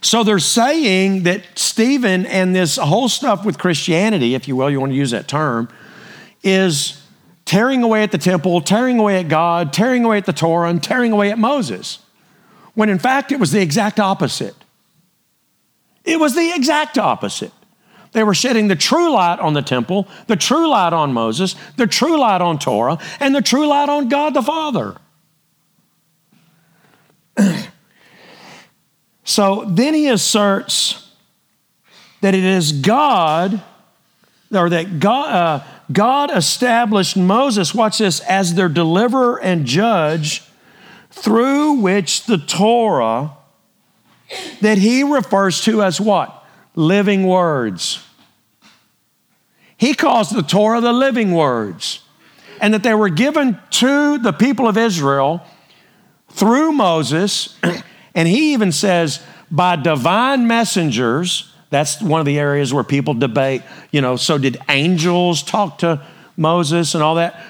[0.00, 4.78] so, they're saying that Stephen and this whole stuff with Christianity, if you will, you
[4.78, 5.68] want to use that term,
[6.42, 7.02] is
[7.44, 10.82] tearing away at the temple, tearing away at God, tearing away at the Torah, and
[10.82, 11.98] tearing away at Moses.
[12.74, 14.54] When in fact, it was the exact opposite.
[16.04, 17.52] It was the exact opposite.
[18.12, 21.86] They were shedding the true light on the temple, the true light on Moses, the
[21.86, 24.96] true light on Torah, and the true light on God the Father.
[29.28, 31.06] so then he asserts
[32.22, 33.62] that it is God,
[34.50, 40.42] or that God, uh, God established Moses, watch this, as their deliverer and judge
[41.10, 43.32] through which the Torah,
[44.62, 46.34] that he refers to as what?
[46.74, 48.02] living words.
[49.76, 52.00] He calls the Torah the living words,
[52.62, 55.42] and that they were given to the people of Israel
[56.30, 57.58] through Moses.
[58.18, 63.62] And he even says, by divine messengers, that's one of the areas where people debate,
[63.92, 66.04] you know, so did angels talk to
[66.36, 67.40] Moses and all that?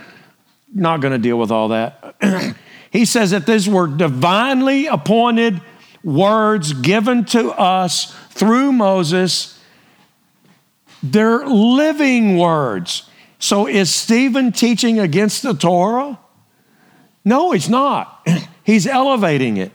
[0.75, 2.17] Not going to deal with all that.
[2.91, 5.63] he says that these were divinely appointed
[6.05, 9.59] words given to us through Moses,
[11.03, 13.09] they're living words.
[13.39, 16.19] So is Stephen teaching against the Torah?
[17.25, 18.29] No, he's not.
[18.65, 19.73] he's elevating it.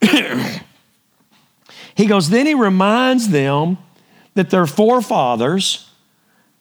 [1.94, 3.78] he goes, then he reminds them
[4.34, 5.90] that their forefathers,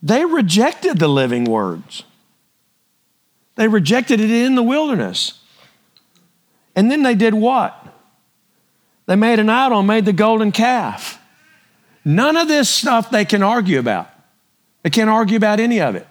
[0.02, 2.04] they rejected the living words.
[3.56, 5.39] They rejected it in the wilderness.
[6.76, 7.76] And then they did what?
[9.08, 11.19] They made an idol and made the golden calf.
[12.06, 14.10] None of this stuff they can argue about.
[14.84, 16.08] They can't argue about any of it.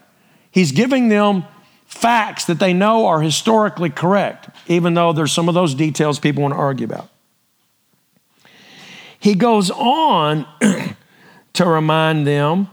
[0.51, 1.45] He's giving them
[1.87, 6.43] facts that they know are historically correct, even though there's some of those details people
[6.43, 7.09] want to argue about.
[9.27, 10.47] He goes on
[11.55, 12.69] to remind them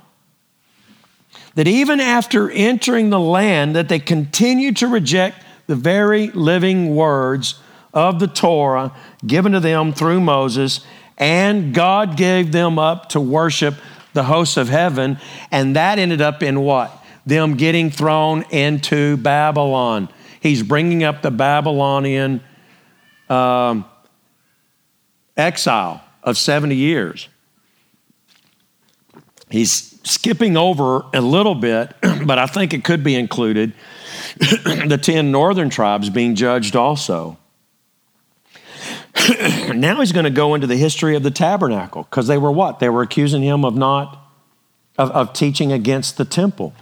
[1.55, 7.59] that even after entering the land that they continue to reject the very living words
[7.91, 10.81] of the Torah given to them through Moses
[11.17, 13.73] and God gave them up to worship
[14.13, 15.17] the hosts of heaven,
[15.49, 17.03] and that ended up in what?
[17.25, 20.07] Them getting thrown into Babylon.
[20.39, 22.43] He's bringing up the Babylonian
[23.27, 23.85] um,
[25.35, 27.29] exile of 70 years.
[29.49, 31.93] He's skipping over a little bit,
[32.25, 33.73] but I think it could be included
[34.39, 37.37] the 10 northern tribes being judged also.
[39.73, 42.79] now he's going to go into the history of the tabernacle because they were what?
[42.79, 44.19] They were accusing him of not,
[44.97, 46.73] of, of teaching against the temple.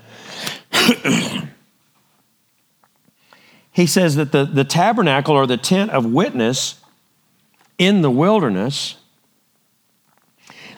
[3.72, 6.80] he says that the, the tabernacle or the tent of witness
[7.78, 8.96] in the wilderness,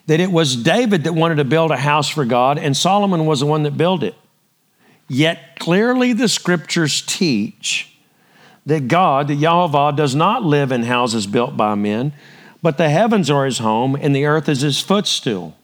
[0.08, 3.40] that it was David that wanted to build a house for God, and Solomon was
[3.40, 4.16] the one that built it.
[5.08, 7.96] Yet clearly the scriptures teach
[8.66, 12.14] that God, that Yahweh, does not live in houses built by men,
[12.62, 15.56] but the heavens are his home and the earth is his footstool.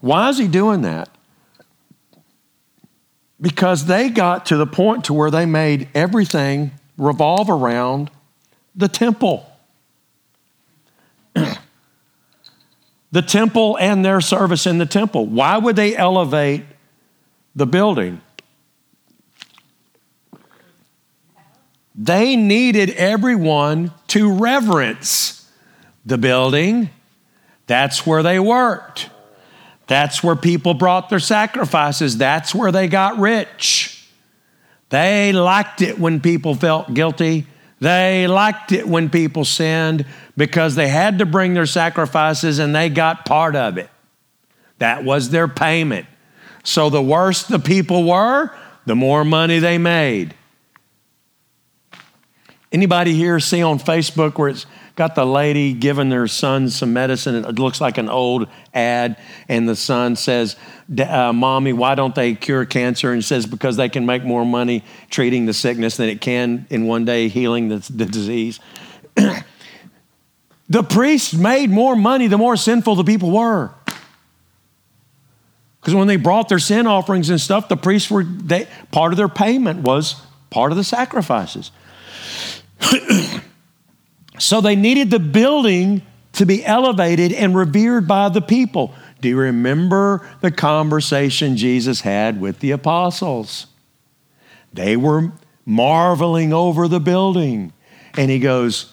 [0.00, 1.08] Why is he doing that?
[3.40, 8.10] because they got to the point to where they made everything revolve around
[8.74, 9.50] the temple.
[13.12, 15.26] the temple and their service in the temple.
[15.26, 16.64] Why would they elevate
[17.54, 18.20] the building?
[21.94, 25.50] They needed everyone to reverence
[26.04, 26.90] the building.
[27.66, 29.08] That's where they worked.
[29.86, 32.18] That's where people brought their sacrifices.
[32.18, 34.08] That's where they got rich.
[34.90, 37.46] They liked it when people felt guilty.
[37.80, 42.88] They liked it when people sinned because they had to bring their sacrifices and they
[42.88, 43.88] got part of it.
[44.78, 46.06] That was their payment.
[46.62, 48.50] So the worse the people were,
[48.84, 50.34] the more money they made.
[52.72, 54.66] Anybody here see on Facebook where it's
[54.96, 57.34] got the lady giving their son some medicine.
[57.36, 59.16] It looks like an old ad,
[59.48, 60.56] and the son says,
[60.98, 64.82] uh, "Mommy, why don't they cure cancer?" And says because they can make more money
[65.08, 68.58] treating the sickness than it can in one day healing the, the disease.
[70.68, 73.72] the priests made more money the more sinful the people were.
[75.80, 79.16] Because when they brought their sin offerings and stuff, the priests were they, part of
[79.16, 81.70] their payment was part of the sacrifices.
[84.38, 86.02] So they needed the building
[86.32, 88.94] to be elevated and revered by the people.
[89.20, 93.66] Do you remember the conversation Jesus had with the apostles?
[94.72, 95.32] They were
[95.64, 97.72] marveling over the building.
[98.16, 98.92] And he goes,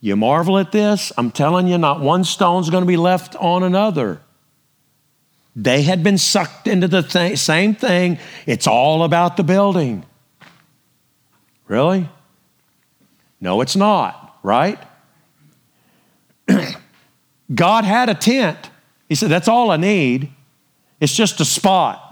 [0.00, 1.12] You marvel at this?
[1.16, 4.20] I'm telling you, not one stone's going to be left on another.
[5.54, 8.18] They had been sucked into the th- same thing.
[8.44, 10.04] It's all about the building.
[11.66, 12.08] Really?
[13.40, 14.78] No, it's not right?
[17.54, 18.70] God had a tent.
[19.08, 20.32] He said, That's all I need.
[21.00, 22.02] It's just a spot.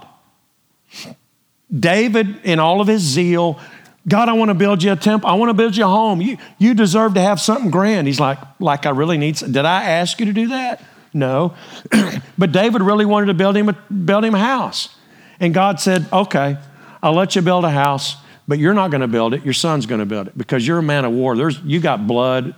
[1.73, 3.59] David, in all of his zeal,
[4.07, 5.29] God, I want to build you a temple.
[5.29, 6.21] I want to build you a home.
[6.21, 8.05] You, you deserve to have something grand.
[8.05, 9.37] He's like, like I really need.
[9.37, 9.51] Some.
[9.51, 10.83] Did I ask you to do that?
[11.13, 11.55] No.
[12.37, 14.95] but David really wanted to build him, a, build him a house.
[15.39, 16.57] And God said, okay,
[17.01, 18.17] I'll let you build a house.
[18.47, 19.43] But you're not going to build it.
[19.43, 21.35] Your son's going to build it because you're a man of war.
[21.35, 22.53] There's, you got blood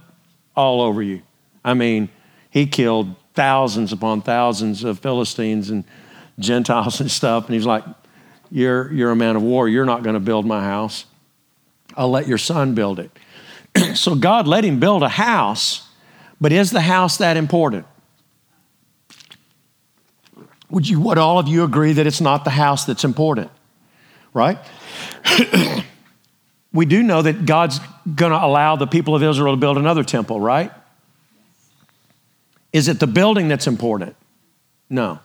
[0.53, 1.21] all over you.
[1.63, 2.09] I mean,
[2.49, 5.85] he killed thousands upon thousands of Philistines and
[6.39, 7.45] Gentiles and stuff.
[7.45, 7.85] And he's like,
[8.51, 9.69] You're, you're a man of war.
[9.69, 11.05] You're not going to build my house.
[11.97, 13.11] I'll let your son build it.
[13.95, 15.89] so God let him build a house,
[16.39, 17.85] but is the house that important?
[20.69, 23.49] Would you, would all of you agree that it's not the house that's important?
[24.33, 24.59] Right?
[26.73, 27.79] we do know that God's
[28.13, 30.71] going to allow the people of Israel to build another temple, right?
[32.73, 34.15] Is it the building that's important?
[34.89, 35.19] No.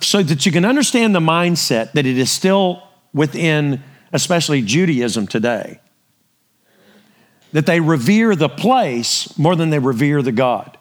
[0.00, 3.82] So that you can understand the mindset that it is still within,
[4.12, 5.80] especially Judaism today,
[7.52, 10.76] that they revere the place more than they revere the God.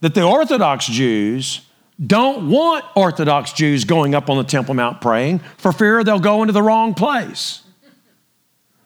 [0.00, 1.62] That the Orthodox Jews
[2.04, 6.42] don't want Orthodox Jews going up on the Temple Mount praying for fear they'll go
[6.42, 7.62] into the wrong place,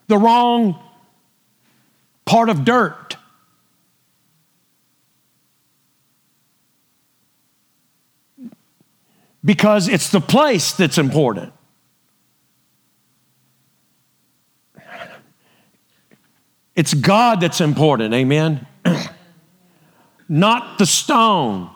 [0.06, 0.78] the wrong
[2.24, 3.16] part of dirt.
[9.44, 11.52] Because it's the place that's important.
[16.76, 18.66] It's God that's important, amen?
[20.28, 21.70] Not the stone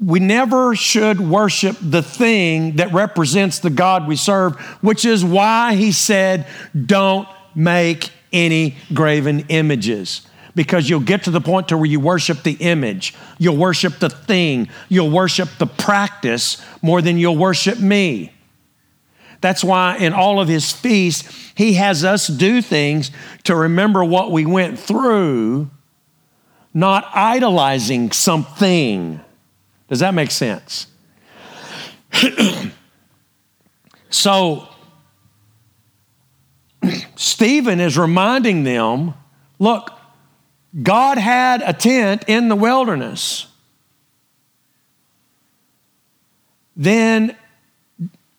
[0.00, 5.74] we never should worship the thing that represents the God we serve, which is why
[5.74, 6.46] he said,
[6.86, 10.26] don't make any graven images.
[10.54, 14.08] Because you'll get to the point to where you worship the image, you'll worship the
[14.08, 18.32] thing, you'll worship the practice more than you'll worship me.
[19.40, 23.10] That's why in all of his feasts, he has us do things
[23.44, 25.70] to remember what we went through,
[26.74, 29.20] not idolizing something.
[29.88, 30.86] Does that make sense?
[34.10, 34.68] so,
[37.16, 39.14] Stephen is reminding them
[39.58, 39.92] look,
[40.82, 43.46] God had a tent in the wilderness.
[46.76, 47.36] Then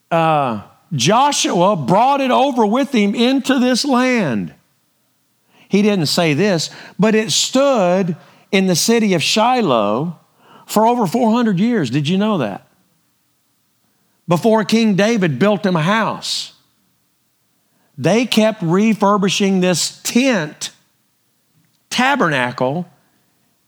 [0.09, 0.63] uh,
[0.93, 4.53] Joshua brought it over with him into this land.
[5.69, 6.69] He didn't say this,
[6.99, 8.17] but it stood
[8.51, 10.19] in the city of Shiloh
[10.65, 11.89] for over 400 years.
[11.89, 12.67] Did you know that?
[14.27, 16.53] Before King David built him a house,
[17.97, 20.71] they kept refurbishing this tent,
[21.89, 22.89] tabernacle,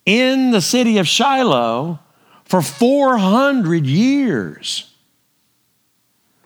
[0.06, 2.00] in the city of Shiloh
[2.46, 4.93] for 400 years.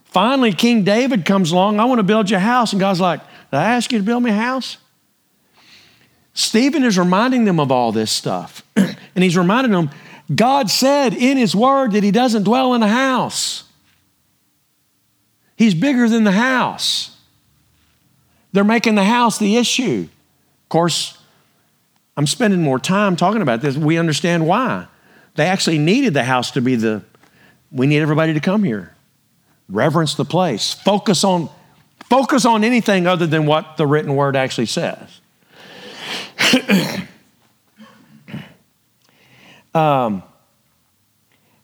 [0.07, 1.79] Finally, King David comes along.
[1.79, 2.73] I want to build you a house.
[2.73, 3.19] And God's like,
[3.51, 4.77] Did I ask you to build me a house?
[6.33, 8.63] Stephen is reminding them of all this stuff.
[8.75, 9.89] and he's reminding them
[10.33, 13.63] God said in his word that he doesn't dwell in a house,
[15.55, 17.15] he's bigger than the house.
[18.53, 20.07] They're making the house the issue.
[20.63, 21.17] Of course,
[22.15, 23.77] I'm spending more time talking about this.
[23.77, 24.87] We understand why.
[25.35, 27.03] They actually needed the house to be the,
[27.71, 28.95] we need everybody to come here.
[29.69, 30.73] Reverence the place.
[30.73, 31.49] Focus on,
[32.09, 35.21] focus on anything other than what the written word actually says.
[39.73, 40.23] um,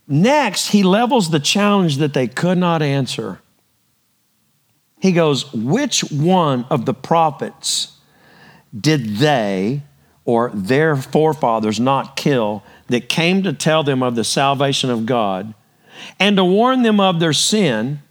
[0.08, 3.40] next, he levels the challenge that they could not answer.
[5.00, 7.98] He goes, Which one of the prophets
[8.78, 9.84] did they
[10.26, 15.54] or their forefathers not kill that came to tell them of the salvation of God
[16.20, 18.02] and to warn them of their sin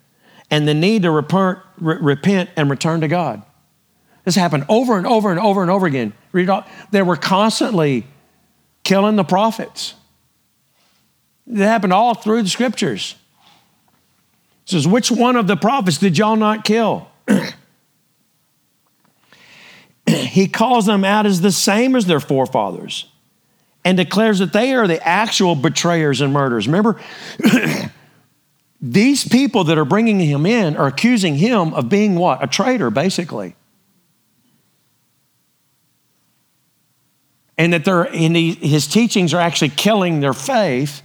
[0.51, 3.43] and the need to repent, repent and return to God?
[4.25, 6.13] This happened over and over and over and over again.
[6.33, 8.07] Read all, they were constantly
[8.85, 9.95] killing the prophets.
[11.47, 13.17] It happened all through the scriptures
[14.65, 17.09] says, Which one of the prophets did y'all not kill?
[20.07, 23.07] he calls them out as the same as their forefathers
[23.85, 26.67] and declares that they are the actual betrayers and murderers.
[26.67, 27.01] Remember,
[28.81, 32.43] these people that are bringing him in are accusing him of being what?
[32.43, 33.57] A traitor, basically.
[37.59, 41.03] And that they're, his teachings are actually killing their faith.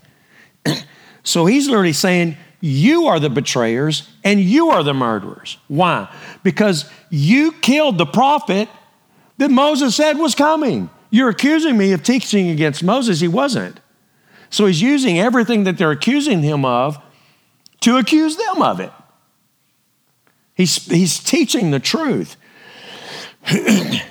[1.23, 5.57] so he's literally saying, you are the betrayers and you are the murderers.
[5.67, 6.11] Why?
[6.43, 8.69] Because you killed the prophet
[9.37, 10.89] that Moses said was coming.
[11.09, 13.19] You're accusing me of teaching against Moses.
[13.19, 13.79] He wasn't.
[14.49, 16.97] So he's using everything that they're accusing him of
[17.81, 18.91] to accuse them of it.
[20.55, 22.35] He's, he's teaching the truth.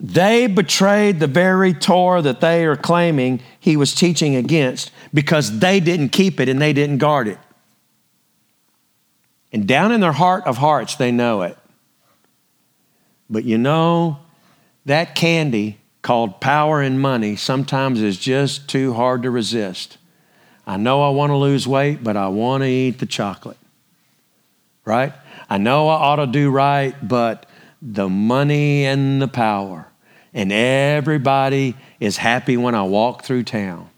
[0.00, 5.80] They betrayed the very Torah that they are claiming he was teaching against because they
[5.80, 7.38] didn't keep it and they didn't guard it.
[9.52, 11.58] And down in their heart of hearts, they know it.
[13.28, 14.18] But you know,
[14.86, 19.98] that candy called power and money sometimes is just too hard to resist.
[20.66, 23.56] I know I want to lose weight, but I want to eat the chocolate.
[24.84, 25.12] Right?
[25.50, 27.46] I know I ought to do right, but
[27.80, 29.86] the money and the power.
[30.34, 33.88] And everybody is happy when I walk through town.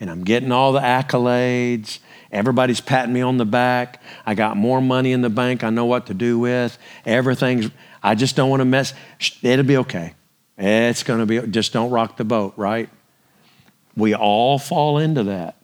[0.00, 1.98] And I'm getting all the accolades.
[2.32, 4.02] Everybody's patting me on the back.
[4.26, 6.76] I got more money in the bank I know what to do with.
[7.04, 7.70] Everything's,
[8.02, 8.94] I just don't want to mess.
[9.42, 10.14] It'll be okay.
[10.58, 12.88] It's going to be, just don't rock the boat, right?
[13.96, 15.56] We all fall into that.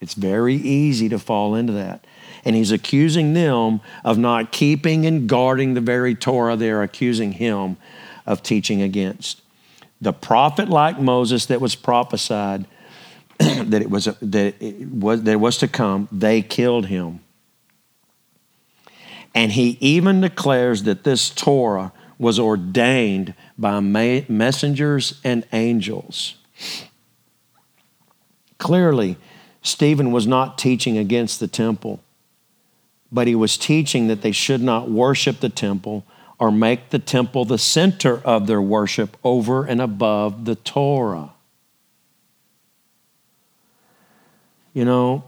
[0.00, 2.04] It's very easy to fall into that.
[2.44, 7.76] And he's accusing them of not keeping and guarding the very Torah they're accusing him
[8.26, 9.42] of teaching against.
[10.00, 12.66] The prophet like Moses that was prophesied
[13.38, 17.20] that it was that it was that it was to come, they killed him.
[19.34, 26.36] And he even declares that this Torah was ordained by messengers and angels.
[28.58, 29.16] Clearly,
[29.62, 32.00] Stephen was not teaching against the temple,
[33.10, 36.04] but he was teaching that they should not worship the temple
[36.38, 41.32] or make the temple the center of their worship over and above the Torah.
[44.72, 45.24] You know,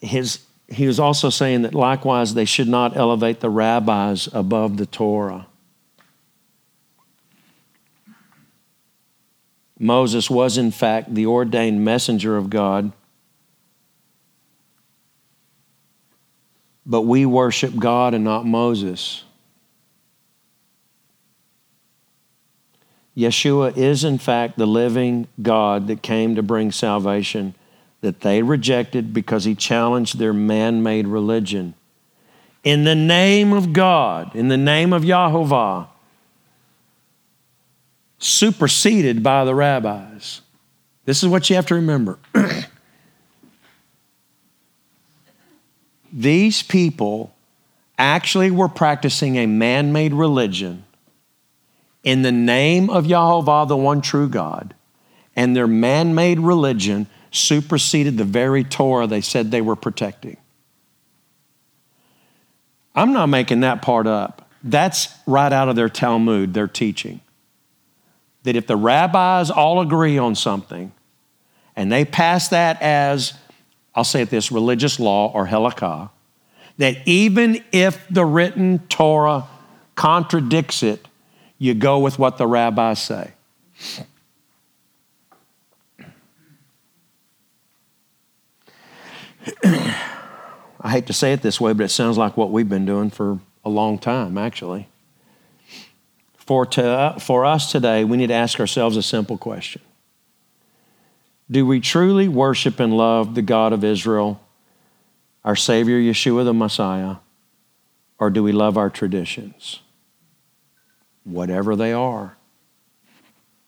[0.00, 4.86] his, he was also saying that likewise they should not elevate the rabbis above the
[4.86, 5.46] Torah.
[9.84, 12.90] Moses was, in fact, the ordained messenger of God.
[16.86, 19.24] But we worship God and not Moses.
[23.14, 27.54] Yeshua is, in fact, the living God that came to bring salvation
[28.00, 31.74] that they rejected because he challenged their man made religion.
[32.62, 35.88] In the name of God, in the name of Yahovah,
[38.18, 40.40] superseded by the rabbis.
[41.04, 42.18] This is what you have to remember.
[46.12, 47.34] These people
[47.98, 50.84] actually were practicing a man made religion
[52.02, 54.74] in the name of Yahovah, the one true God,
[55.34, 60.36] and their man made religion superseded the very Torah they said they were protecting.
[62.94, 64.48] I'm not making that part up.
[64.62, 67.20] That's right out of their Talmud, their teaching.
[68.44, 70.92] That if the rabbis all agree on something
[71.76, 73.34] and they pass that as,
[73.94, 76.10] I'll say it this, religious law or halakha,
[76.78, 79.46] that even if the written Torah
[79.94, 81.06] contradicts it,
[81.58, 83.32] you go with what the rabbis say.
[89.64, 93.10] I hate to say it this way, but it sounds like what we've been doing
[93.10, 94.88] for a long time, actually.
[96.46, 99.80] For, to, for us today, we need to ask ourselves a simple question
[101.50, 104.40] Do we truly worship and love the God of Israel,
[105.42, 107.16] our Savior, Yeshua the Messiah,
[108.18, 109.80] or do we love our traditions?
[111.24, 112.36] Whatever they are,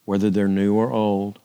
[0.05, 1.39] whether they're new or old.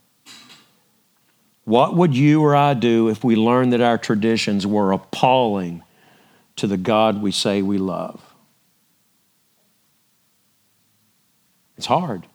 [1.63, 5.83] What would you or I do if we learned that our traditions were appalling
[6.57, 8.30] to the God we say we love?
[11.81, 12.27] It's hard.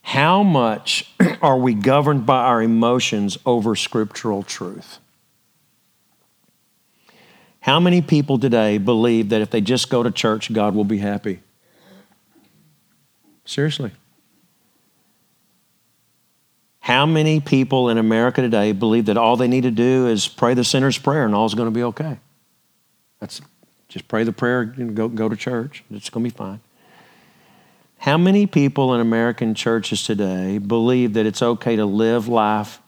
[0.00, 5.00] How much are we governed by our emotions over scriptural truth?
[7.60, 10.96] How many people today believe that if they just go to church, God will be
[10.96, 11.40] happy?
[13.44, 13.90] Seriously.
[16.80, 20.54] How many people in America today believe that all they need to do is pray
[20.54, 22.18] the sinner's prayer and all's going to be okay?
[23.20, 23.42] That's
[23.88, 25.84] just pray the prayer and go, go to church.
[25.90, 26.60] It's going to be fine.
[28.04, 32.78] How many people in American churches today believe that it's okay to live life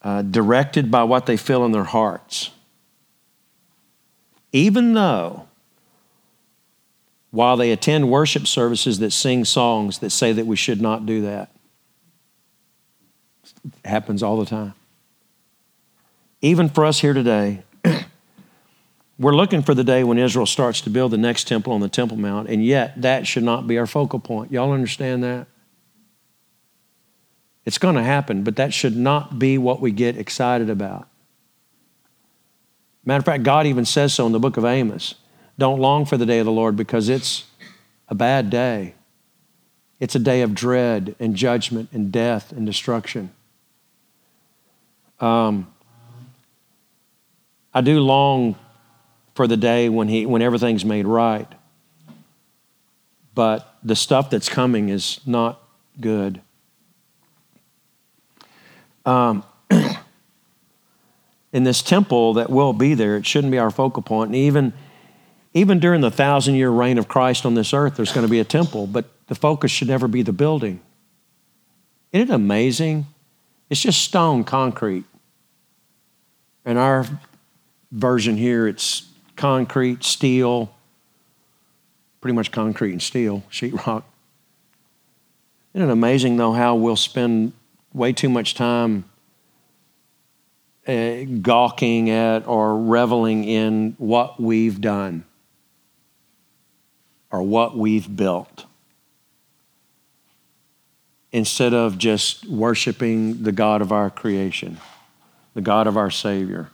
[0.00, 2.48] uh, directed by what they feel in their hearts?
[4.50, 5.46] Even though,
[7.32, 11.20] while they attend worship services that sing songs that say that we should not do
[11.20, 11.50] that,
[13.66, 14.72] it happens all the time.
[16.40, 17.62] Even for us here today,
[19.18, 21.88] we're looking for the day when Israel starts to build the next temple on the
[21.88, 24.52] Temple Mount, and yet that should not be our focal point.
[24.52, 25.46] Y'all understand that?
[27.64, 31.08] It's going to happen, but that should not be what we get excited about.
[33.04, 35.16] Matter of fact, God even says so in the book of Amos.
[35.58, 37.44] Don't long for the day of the Lord because it's
[38.08, 38.94] a bad day.
[39.98, 43.30] It's a day of dread and judgment and death and destruction.
[45.18, 45.66] Um,
[47.74, 48.56] I do long
[49.38, 51.46] for the day when he when everything's made right.
[53.36, 55.62] But the stuff that's coming is not
[56.00, 56.40] good.
[59.06, 59.44] Um,
[61.52, 64.30] in this temple that will be there, it shouldn't be our focal point.
[64.30, 64.72] And even,
[65.54, 68.40] even during the thousand year reign of Christ on this earth, there's going to be
[68.40, 70.80] a temple, but the focus should never be the building.
[72.12, 73.06] Isn't it amazing?
[73.70, 75.04] It's just stone, concrete.
[76.66, 77.06] In our
[77.92, 79.07] version here, it's
[79.38, 80.74] concrete, steel,
[82.20, 84.02] pretty much concrete and steel, sheetrock.
[85.72, 87.52] Isn't it amazing, though, how we'll spend
[87.94, 89.04] way too much time
[90.86, 95.24] uh, gawking at or reveling in what we've done
[97.30, 98.64] or what we've built
[101.30, 104.78] instead of just worshiping the God of our creation,
[105.54, 106.70] the God of our Savior.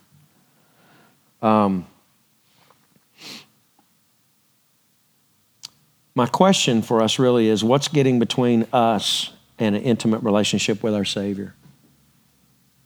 [1.43, 1.87] Um,
[6.15, 10.95] My question for us really is what's getting between us and an intimate relationship with
[10.95, 11.55] our Savior?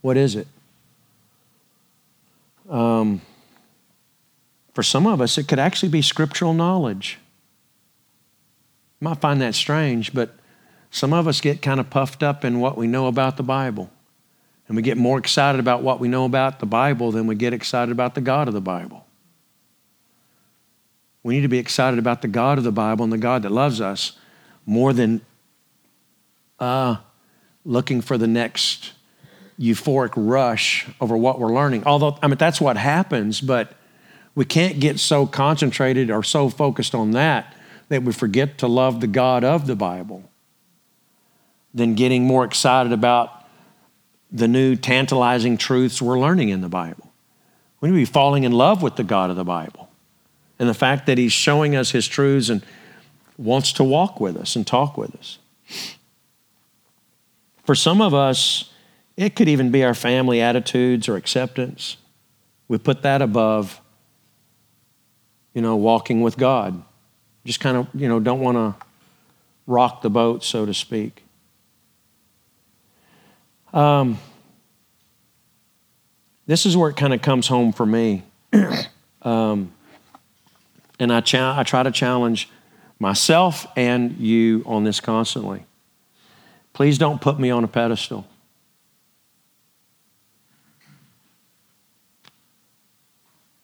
[0.01, 0.47] What is it?
[2.68, 3.20] Um,
[4.74, 7.18] for some of us, it could actually be scriptural knowledge.
[9.01, 10.35] You might find that strange, but
[10.91, 13.91] some of us get kind of puffed up in what we know about the Bible.
[14.66, 17.53] And we get more excited about what we know about the Bible than we get
[17.53, 19.05] excited about the God of the Bible.
[21.23, 23.53] We need to be excited about the God of the Bible and the God that
[23.53, 24.12] loves us
[24.66, 25.21] more than
[26.59, 26.97] uh,
[27.64, 28.93] looking for the next
[29.59, 31.83] euphoric rush over what we're learning.
[31.85, 33.75] Although, I mean, that's what happens, but
[34.35, 37.55] we can't get so concentrated or so focused on that
[37.89, 40.23] that we forget to love the God of the Bible
[41.75, 43.45] than getting more excited about
[44.31, 47.11] the new tantalizing truths we're learning in the Bible.
[47.81, 49.88] We need to be falling in love with the God of the Bible
[50.59, 52.64] and the fact that He's showing us His truths and
[53.36, 55.38] wants to walk with us and talk with us.
[57.64, 58.72] For some of us,
[59.16, 61.96] it could even be our family attitudes or acceptance.
[62.66, 63.80] We put that above,
[65.54, 66.82] you know, walking with God.
[67.44, 68.86] Just kind of, you know, don't want to
[69.66, 71.24] rock the boat, so to speak.
[73.72, 74.18] Um,
[76.46, 78.22] this is where it kind of comes home for me.
[79.22, 79.72] um,
[80.99, 82.49] and I, cha- I try to challenge
[82.99, 85.64] myself and you on this constantly.
[86.72, 88.26] Please don't put me on a pedestal.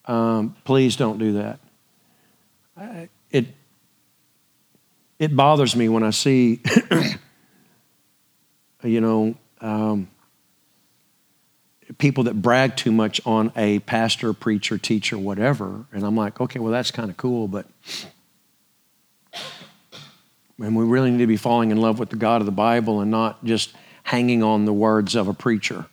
[0.06, 1.60] Um, please don't do that.
[3.30, 3.46] It,
[5.18, 6.60] it bothers me when I see,
[8.82, 10.08] you know, um,
[11.98, 15.84] people that brag too much on a pastor, preacher, teacher, whatever.
[15.92, 17.66] And I'm like, okay, well, that's kind of cool, but
[20.58, 23.00] and we really need to be falling in love with the God of the Bible
[23.00, 23.74] and not just
[24.04, 25.86] hanging on the words of a preacher.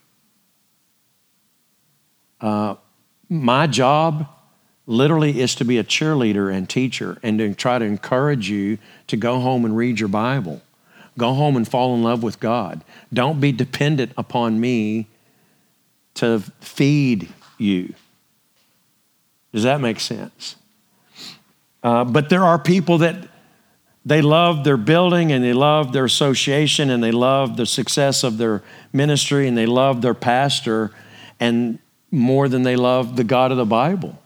[2.40, 2.76] Uh,
[3.30, 4.28] my job
[4.86, 8.78] literally is to be a cheerleader and teacher and to try to encourage you
[9.08, 10.62] to go home and read your Bible.
[11.18, 12.84] Go home and fall in love with God.
[13.14, 15.08] Don't be dependent upon me
[16.16, 17.94] to feed you.
[19.54, 20.56] Does that make sense?
[21.84, 23.28] Uh, but there are people that
[24.06, 28.38] they love their building and they love their association and they love the success of
[28.38, 30.92] their ministry and they love their pastor
[31.40, 34.20] and more than they love the God of the Bible.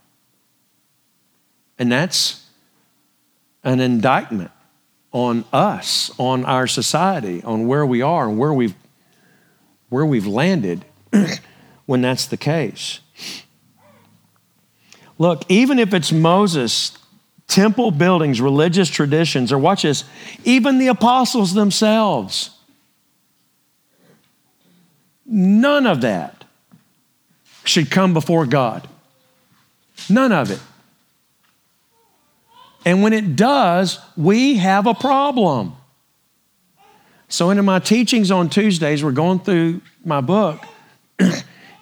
[1.78, 2.46] And that's
[3.64, 4.50] an indictment
[5.12, 8.74] on us, on our society, on where we are and where we've
[9.88, 10.84] where we've landed
[11.86, 13.00] when that's the case.
[15.18, 16.96] Look, even if it's Moses,
[17.48, 20.04] temple buildings, religious traditions, or watch this,
[20.44, 22.50] even the apostles themselves,
[25.24, 26.44] none of that
[27.64, 28.86] should come before God.
[30.10, 30.60] None of it.
[32.84, 35.76] And when it does, we have a problem.
[37.28, 40.60] So, in my teachings on Tuesdays, we're going through my book,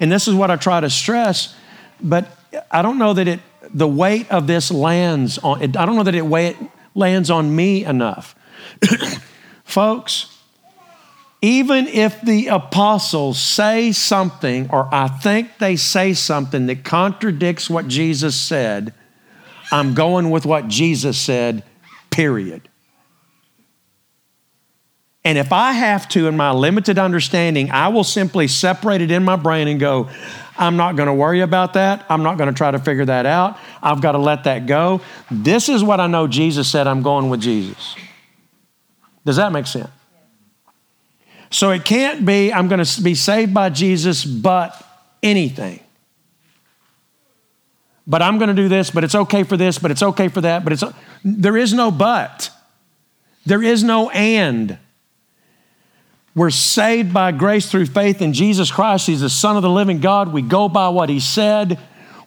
[0.01, 1.55] and this is what I try to stress,
[2.01, 2.27] but
[2.71, 3.41] I don't know that it,
[3.73, 6.57] the weight of this lands on, it, I don't know that it, weight,
[6.95, 8.35] lands on me enough.
[9.65, 10.35] Folks,
[11.43, 17.87] even if the apostles say something, or I think they say something that contradicts what
[17.89, 18.95] Jesus said,
[19.71, 21.63] I'm going with what Jesus said,
[22.11, 22.69] period.
[25.25, 29.25] And if I have to, in my limited understanding, I will simply separate it in
[29.25, 30.11] my brain and go,
[30.57, 32.05] I'm not going to worry about that.
[32.09, 33.59] I'm not going to try to figure that out.
[33.83, 35.01] I've got to let that go.
[35.31, 36.87] This is what I know Jesus said.
[36.87, 37.97] I'm going with Jesus.
[39.25, 39.91] Does that make sense?
[41.51, 44.81] So it can't be, I'm going to be saved by Jesus, but
[45.23, 45.81] anything
[48.07, 50.41] but I'm going to do this, but it's okay for this, but it's okay for
[50.43, 50.85] that, but it's
[51.25, 52.51] there is no but.
[53.47, 54.79] There is no and.
[56.35, 59.07] We're saved by grace through faith in Jesus Christ.
[59.07, 60.33] He's the Son of the living God.
[60.33, 61.79] We go by what He said.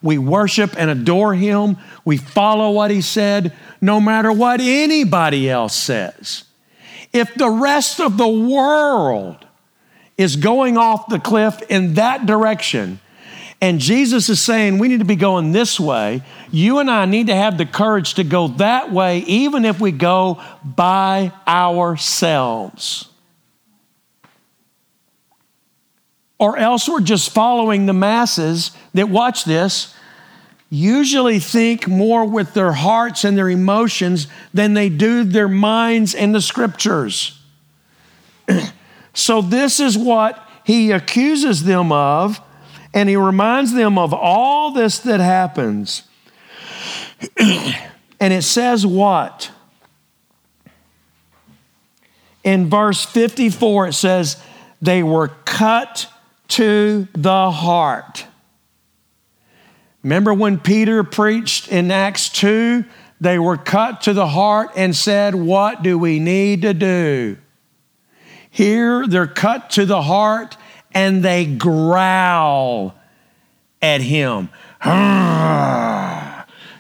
[0.02, 1.78] We worship and adore Him.
[2.06, 6.46] We follow what He said, no matter what anybody else says.
[7.12, 9.46] If the rest of the world
[10.18, 13.00] is going off the cliff in that direction,
[13.60, 16.22] and Jesus is saying we need to be going this way.
[16.52, 19.92] You and I need to have the courage to go that way, even if we
[19.92, 23.10] go by ourselves.
[26.40, 29.96] Or else we're just following the masses that watch this,
[30.70, 36.36] usually think more with their hearts and their emotions than they do their minds and
[36.36, 37.42] the scriptures.
[39.14, 42.42] so, this is what he accuses them of
[42.94, 46.02] and he reminds them of all this that happens.
[47.38, 49.52] and it says what?
[52.44, 54.42] In verse 54, it says,
[54.82, 56.08] They were cut
[56.50, 58.26] to the heart.
[60.04, 62.86] Remember when Peter preached in Acts 2?
[63.20, 67.38] They were cut to the heart and said, What do we need to do?
[68.50, 70.56] Here they're cut to the heart
[70.94, 72.96] and they growl
[73.82, 74.50] at him.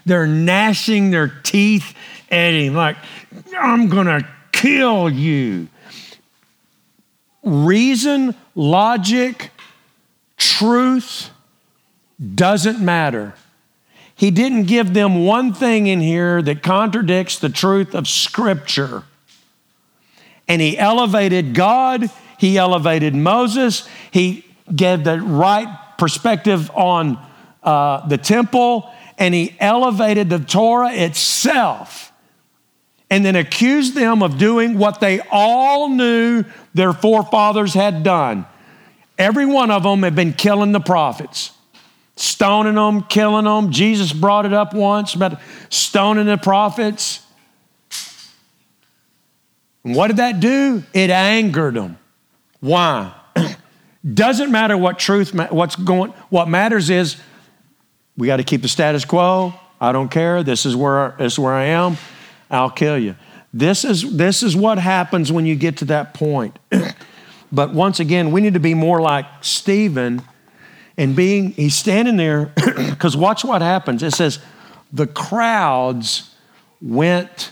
[0.05, 1.93] They're gnashing their teeth
[2.31, 2.95] at him, like,
[3.57, 5.67] I'm going to kill you.
[7.43, 9.51] Reason, logic,
[10.37, 11.29] truth
[12.35, 13.33] doesn't matter.
[14.15, 19.03] He didn't give them one thing in here that contradicts the truth of Scripture.
[20.47, 23.87] And he elevated God he elevated Moses.
[24.11, 25.67] He gave the right
[25.97, 27.19] perspective on
[27.63, 32.13] uh, the temple, and he elevated the Torah itself,
[33.09, 38.45] and then accused them of doing what they all knew their forefathers had done.
[39.17, 41.51] Every one of them had been killing the prophets,
[42.15, 43.71] stoning them, killing them.
[43.71, 45.39] Jesus brought it up once about
[45.69, 47.25] stoning the prophets.
[49.83, 50.83] And what did that do?
[50.93, 51.97] It angered them.
[52.59, 53.13] Why?
[54.13, 57.17] Doesn't matter what truth, what's going, what matters is
[58.17, 59.53] we got to keep the status quo.
[59.79, 60.43] I don't care.
[60.43, 61.97] This is where, this is where I am.
[62.49, 63.15] I'll kill you.
[63.53, 66.57] This is, this is what happens when you get to that point.
[67.51, 70.21] but once again, we need to be more like Stephen
[70.97, 74.01] and being, he's standing there, because watch what happens.
[74.01, 74.39] It says,
[74.91, 76.33] the crowds
[76.81, 77.51] went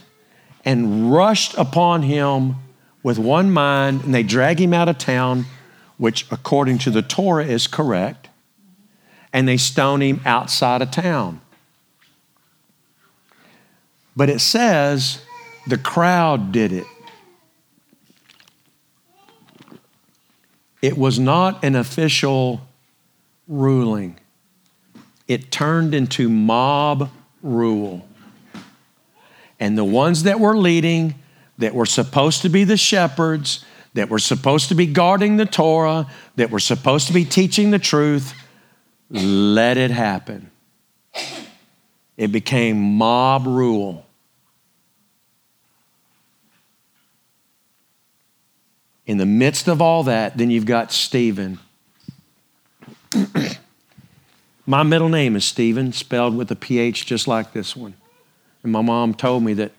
[0.63, 2.55] and rushed upon him
[3.03, 5.45] with one mind, and they drag him out of town,
[5.97, 8.29] which according to the Torah is correct,
[9.31, 11.39] and they stone him outside of town.
[14.15, 15.21] But it says
[15.67, 16.87] the crowd did it.
[20.85, 22.61] It was not an official
[23.47, 24.19] ruling,
[25.27, 27.09] it turned into mob
[27.41, 28.07] rule.
[29.59, 31.15] And the ones that were leading,
[31.57, 33.65] that were supposed to be the shepherds,
[33.95, 36.05] that were supposed to be guarding the Torah,
[36.35, 38.35] that were supposed to be teaching the truth,
[39.09, 40.51] let it happen.
[42.15, 44.04] It became mob rule.
[49.07, 51.59] In the midst of all that, then you've got Stephen.
[54.65, 57.93] My middle name is Stephen, spelled with a PH just like this one.
[58.63, 59.73] And my mom told me that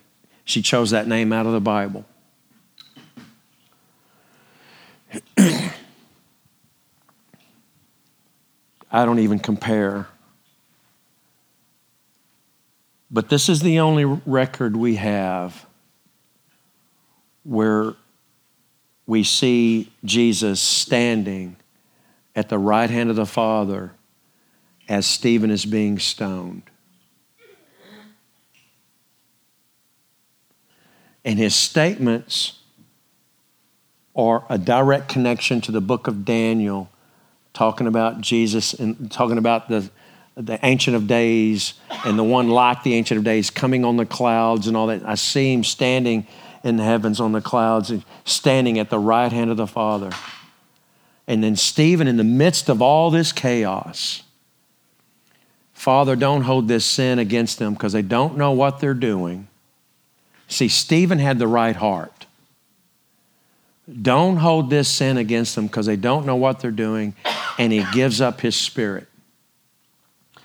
[0.45, 2.05] she chose that name out of the Bible.
[5.37, 5.74] I
[8.93, 10.07] don't even compare.
[13.11, 15.66] But this is the only record we have
[17.43, 17.95] where
[19.07, 21.57] we see Jesus standing
[22.34, 23.92] at the right hand of the Father
[24.88, 26.62] as Stephen is being stoned.
[31.24, 32.61] And his statements
[34.14, 36.88] are a direct connection to the book of Daniel,
[37.52, 39.90] talking about Jesus and talking about the,
[40.36, 44.07] the Ancient of Days and the one like the Ancient of Days coming on the
[44.07, 45.02] clouds and all that.
[45.04, 46.26] I see him standing
[46.67, 50.11] in the heavens on the clouds and standing at the right hand of the Father.
[51.29, 54.25] And then Stephen, in the midst of all this chaos,
[55.73, 59.47] Father, don't hold this sin against them because they don't know what they're doing.
[60.49, 62.27] See, Stephen had the right heart.
[64.03, 67.14] Don't hold this sin against them because they don't know what they're doing,
[67.59, 69.07] and he gives up his spirit.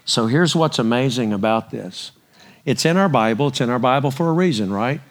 [0.06, 2.12] So here's what's amazing about this
[2.64, 5.02] it's in our Bible, it's in our Bible for a reason, right?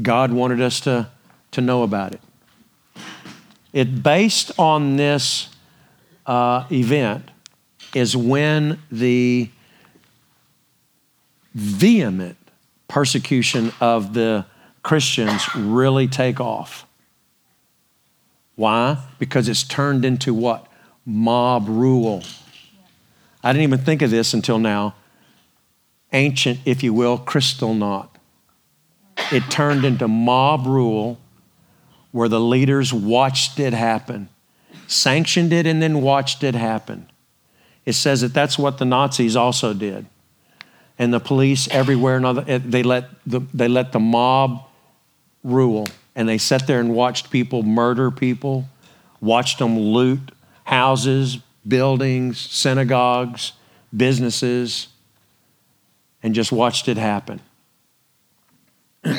[0.00, 1.08] God wanted us to,
[1.52, 2.20] to know about it.
[3.72, 5.48] It based on this
[6.26, 7.30] uh, event
[7.94, 9.50] is when the
[11.54, 12.36] vehement
[12.86, 14.46] persecution of the
[14.82, 16.86] Christians really take off.
[18.56, 19.04] Why?
[19.18, 20.66] Because it's turned into what?
[21.04, 22.22] Mob rule.
[23.42, 24.94] I didn't even think of this until now.
[26.12, 28.17] Ancient, if you will, Kristallnacht.
[29.30, 31.18] It turned into mob rule
[32.12, 34.28] where the leaders watched it happen,
[34.86, 37.10] sanctioned it, and then watched it happen.
[37.84, 40.06] It says that that's what the Nazis also did
[40.98, 44.64] and the police everywhere and other, eh, they let the, they let the mob
[45.44, 48.68] rule and they sat there and watched people murder people
[49.20, 50.32] watched them loot
[50.64, 53.52] houses buildings synagogues
[53.96, 54.88] businesses
[56.22, 57.40] and just watched it happen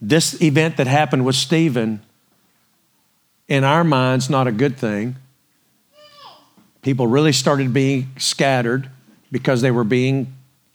[0.00, 2.00] this event that happened with stephen
[3.48, 5.16] in our minds not a good thing.
[6.82, 8.90] People really started being scattered
[9.32, 10.34] because they were being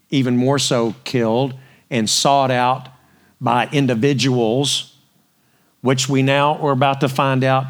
[0.09, 1.53] even more so killed
[1.89, 2.89] and sought out
[3.39, 4.95] by individuals,
[5.81, 7.65] which we now are about to find out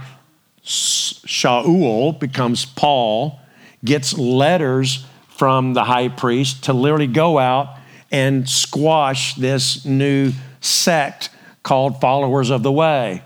[0.63, 3.39] Shaul becomes Paul,
[3.83, 7.77] gets letters from the high priest to literally go out
[8.11, 10.31] and squash this new
[10.61, 11.29] sect
[11.63, 13.23] called Followers of the Way.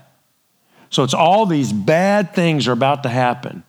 [0.90, 3.64] So it's all these bad things are about to happen.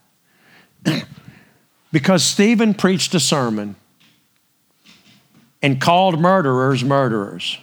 [1.91, 3.75] because Stephen preached a sermon
[5.61, 7.57] and called murderers murderers,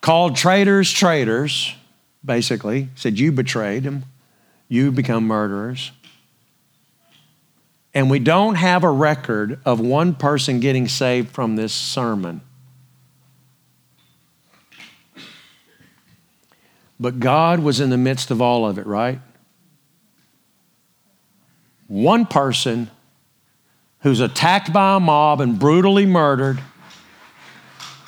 [0.00, 1.74] called traitors traitors,
[2.24, 4.04] basically, said, You betrayed him,
[4.68, 5.90] you become murderers.
[7.98, 12.42] And we don't have a record of one person getting saved from this sermon.
[17.00, 19.18] But God was in the midst of all of it, right?
[21.88, 22.88] One person
[24.02, 26.60] who's attacked by a mob and brutally murdered.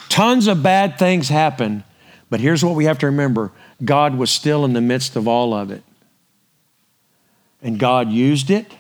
[0.09, 1.83] Tons of bad things happen,
[2.29, 3.51] But here's what we have to remember
[3.85, 5.83] God was still in the midst of all of it.
[7.61, 8.77] And God used it.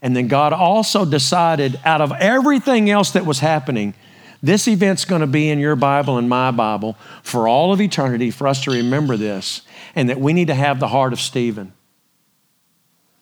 [0.00, 3.94] And then God also decided, out of everything else that was happening,
[4.42, 8.30] this event's going to be in your Bible and my Bible for all of eternity
[8.30, 9.62] for us to remember this,
[9.96, 11.72] and that we need to have the heart of Stephen.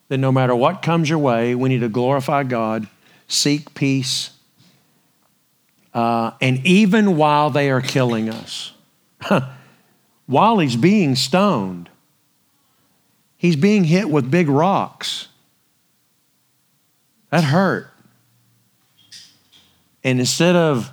[0.09, 2.87] That no matter what comes your way, we need to glorify God,
[3.27, 4.31] seek peace,
[5.97, 8.75] uh, and even while they are killing us,
[10.27, 11.89] while he's being stoned,
[13.39, 15.29] he's being hit with big rocks.
[17.31, 17.91] That hurt.
[20.05, 20.91] And instead of,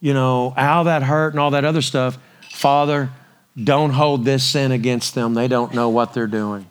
[0.00, 2.18] you know, how that hurt and all that other stuff,
[2.50, 3.10] Father,
[3.62, 5.34] don't hold this sin against them.
[5.34, 6.66] They don't know what they're doing.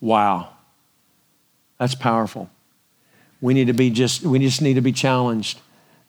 [0.00, 0.50] Wow.
[1.78, 2.50] That's powerful.
[3.40, 5.58] We need to be just, we just need to be challenged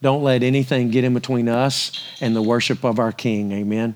[0.01, 1.91] don't let anything get in between us
[2.21, 3.51] and the worship of our King.
[3.51, 3.95] Amen.